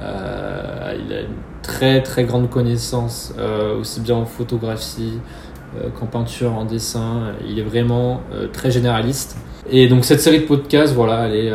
[0.01, 1.27] Euh, il a une
[1.61, 3.33] très très grande connaissance
[3.79, 5.19] aussi bien en photographie
[5.97, 7.33] qu'en peinture en dessin.
[7.47, 8.21] Il est vraiment
[8.53, 9.37] très généraliste.
[9.69, 11.53] Et donc cette série de podcasts voilà elle est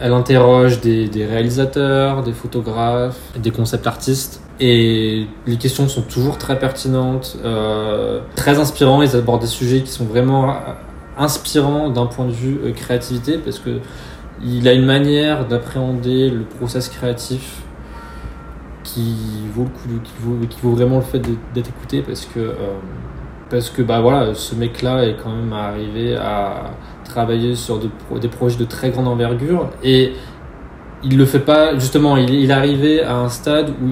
[0.00, 6.36] elle interroge des, des réalisateurs des photographes des concept artistes et les questions sont toujours
[6.36, 9.04] très pertinentes, euh, très inspirantes.
[9.04, 10.54] Ils abordent des sujets qui sont vraiment euh,
[11.16, 13.78] inspirants d'un point de vue euh, créativité parce que
[14.44, 17.62] il a une manière d'appréhender le process créatif
[18.84, 19.16] qui
[19.52, 22.54] vaut le coup, qui vaut, vraiment le fait d'être écouté parce que
[23.50, 26.70] parce que bah voilà, ce mec-là est quand même arrivé à
[27.04, 30.12] travailler sur des projets de très grande envergure et
[31.02, 32.16] il le fait pas justement.
[32.16, 33.90] Il, il est arrivé à un stade où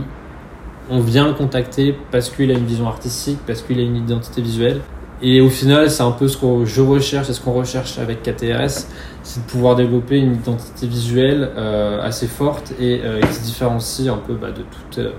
[0.91, 4.43] on vient le contacter parce qu'il a une vision artistique, parce qu'il a une identité
[4.43, 4.81] visuelle.
[5.23, 8.23] Et au final, c'est un peu ce que je recherche, c'est ce qu'on recherche avec
[8.23, 8.87] KTRS,
[9.23, 14.09] c'est de pouvoir développer une identité visuelle euh, assez forte et euh, qui se différencie
[14.09, 15.13] un peu bah, de tout, euh,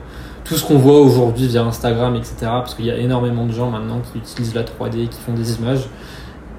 [0.43, 2.35] tout ce qu'on voit aujourd'hui via Instagram, etc.
[2.41, 5.55] Parce qu'il y a énormément de gens maintenant qui utilisent la 3D, qui font des
[5.55, 5.89] images.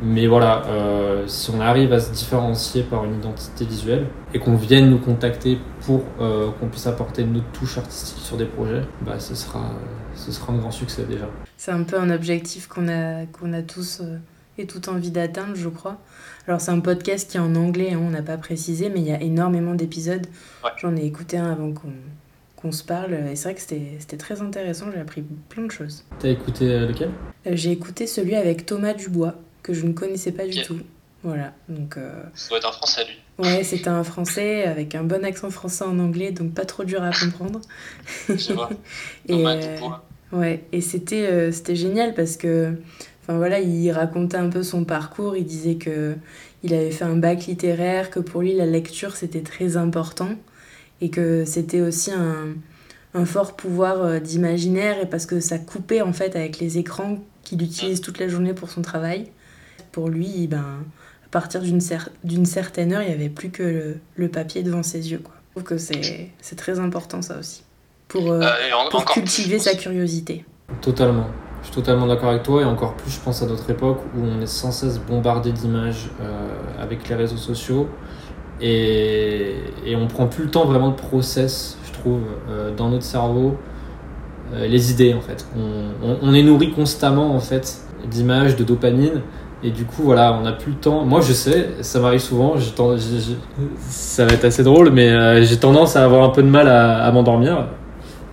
[0.00, 4.54] Mais voilà, euh, si on arrive à se différencier par une identité visuelle et qu'on
[4.54, 9.18] vienne nous contacter pour euh, qu'on puisse apporter notre touche artistique sur des projets, bah
[9.18, 9.72] ce sera,
[10.14, 11.28] ce sera un grand succès déjà.
[11.56, 14.18] C'est un peu un objectif qu'on a, qu'on a tous euh,
[14.56, 15.96] et tout envie d'atteindre, je crois.
[16.46, 19.06] Alors, c'est un podcast qui est en anglais, hein, on n'a pas précisé, mais il
[19.06, 20.26] y a énormément d'épisodes.
[20.64, 20.70] Ouais.
[20.78, 21.92] J'en ai écouté un avant qu'on
[22.60, 25.70] qu'on se parle, et c'est vrai que c'était c'était très intéressant, j'ai appris plein de
[25.70, 26.02] choses.
[26.18, 27.10] T'as écouté lequel?
[27.46, 29.34] Euh, J'ai écouté celui avec Thomas Dubois,
[29.68, 30.78] que je ne connaissais pas du tout.
[31.22, 33.44] Voilà, donc euh, Ça doit être un français, lui.
[33.44, 37.02] ouais, c'était un français avec un bon accent français en anglais, donc pas trop dur
[37.02, 37.60] à comprendre.
[38.28, 38.70] Je vois.
[39.28, 39.76] Et, euh.
[40.32, 42.72] Ouais, et c'était euh, c'était génial parce que
[43.22, 46.14] enfin voilà, il racontait un peu son parcours, il disait que
[46.62, 50.30] il avait fait un bac littéraire, que pour lui la lecture c'était très important
[51.00, 52.54] et que c'était aussi un,
[53.14, 57.18] un fort pouvoir euh, d'imaginaire et parce que ça coupait en fait avec les écrans
[57.42, 59.26] qu'il utilise toute la journée pour son travail.
[59.98, 60.58] Pour lui, ben
[61.26, 64.62] à partir d'une cer- d'une certaine heure, il n'y avait plus que le, le papier
[64.62, 65.34] devant ses yeux quoi.
[65.48, 67.64] Je trouve que c'est c'est très important ça aussi
[68.06, 68.46] pour euh, Euh,
[68.76, 69.80] en- pour plus, cultiver sa pense.
[69.82, 70.44] curiosité.
[70.80, 71.26] Totalement.
[71.62, 74.20] Je suis totalement d'accord avec toi et encore plus je pense à notre époque où
[74.24, 76.48] on est sans cesse bombardé d'images euh,
[76.80, 77.88] avec les réseaux sociaux
[78.60, 83.04] et, et on prend plus le temps vraiment de process, je trouve, euh, dans notre
[83.04, 83.56] cerveau
[84.54, 85.44] euh, les idées en fait.
[85.56, 87.78] On, on- on est nourri constamment en fait
[88.08, 89.22] d'images, de dopamine
[89.62, 91.04] et du coup voilà, on n'a plus le temps.
[91.04, 93.38] Moi je sais, ça m'arrive souvent, j'ai ten- j'ai- j'ai-
[93.88, 96.68] ça va être assez drôle mais euh, j'ai tendance à avoir un peu de mal
[96.68, 97.66] à, à m'endormir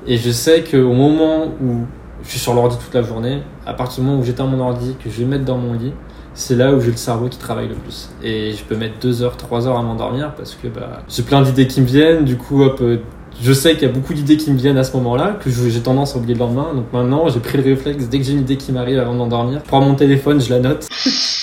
[0.07, 1.85] et je sais qu'au moment où
[2.23, 4.95] je suis sur l'ordi toute la journée, à partir du moment où j'éteins mon ordi,
[5.03, 5.93] que je vais mettre dans mon lit,
[6.33, 8.09] c'est là où j'ai le cerveau qui travaille le plus.
[8.23, 11.41] Et je peux mettre 2 heures, 3 heures à m'endormir parce que bah, j'ai plein
[11.43, 12.25] d'idées qui me viennent.
[12.25, 12.97] Du coup, hop, euh,
[13.41, 15.69] je sais qu'il y a beaucoup d'idées qui me viennent à ce moment-là, que je-
[15.69, 16.67] j'ai tendance à oublier le lendemain.
[16.73, 19.17] Donc maintenant, j'ai pris le réflexe, dès que j'ai une idée qui m'arrive avant de
[19.17, 20.87] m'endormir, je prends mon téléphone, je la note.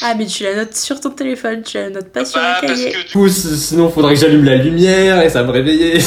[0.03, 2.67] Ah, mais tu la notes sur ton téléphone, tu la notes pas sur Bah, un
[2.67, 2.93] parce cahier.
[2.93, 5.99] que Du coup, sinon, il faudrait que j'allume la lumière et ça me réveiller.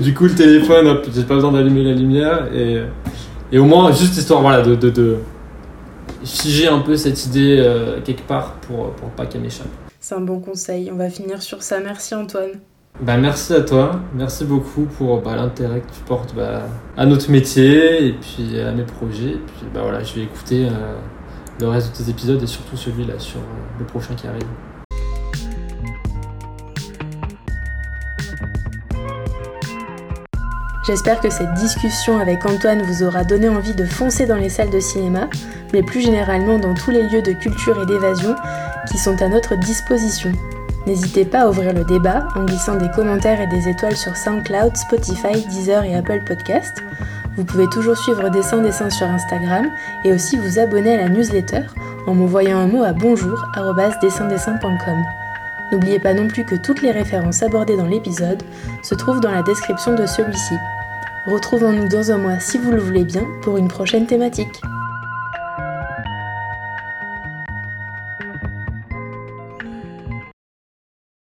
[0.00, 2.78] du coup, le téléphone, hop, j'ai pas besoin d'allumer la lumière et,
[3.52, 5.16] et au moins, juste histoire voilà, de, de, de
[6.24, 9.66] figer un peu cette idée euh, quelque part pour, pour pas qu'elle m'échappe.
[10.08, 10.90] C'est un bon conseil.
[10.90, 11.80] On va finir sur ça.
[11.80, 12.52] Merci Antoine.
[13.02, 16.62] Bah, merci à toi, merci beaucoup pour bah, l'intérêt que tu portes bah,
[16.96, 19.32] à notre métier et puis à mes projets.
[19.32, 20.96] Et puis bah, voilà, je vais écouter euh,
[21.60, 24.46] le reste de tes épisodes et surtout celui-là sur euh, le prochain qui arrive.
[30.86, 34.70] J'espère que cette discussion avec Antoine vous aura donné envie de foncer dans les salles
[34.70, 35.28] de cinéma,
[35.74, 38.34] mais plus généralement dans tous les lieux de culture et d'évasion
[38.88, 40.32] qui sont à notre disposition.
[40.86, 44.76] N'hésitez pas à ouvrir le débat en glissant des commentaires et des étoiles sur SoundCloud,
[44.76, 46.82] Spotify, Deezer et Apple Podcast.
[47.36, 49.66] Vous pouvez toujours suivre Dessin Dessin sur Instagram
[50.04, 51.62] et aussi vous abonner à la newsletter
[52.06, 55.04] en m'envoyant un mot à bonjour@dessindessin.com.
[55.70, 58.42] N'oubliez pas non plus que toutes les références abordées dans l'épisode
[58.82, 60.54] se trouvent dans la description de celui-ci.
[61.26, 64.62] Retrouvons-nous dans un mois si vous le voulez bien pour une prochaine thématique.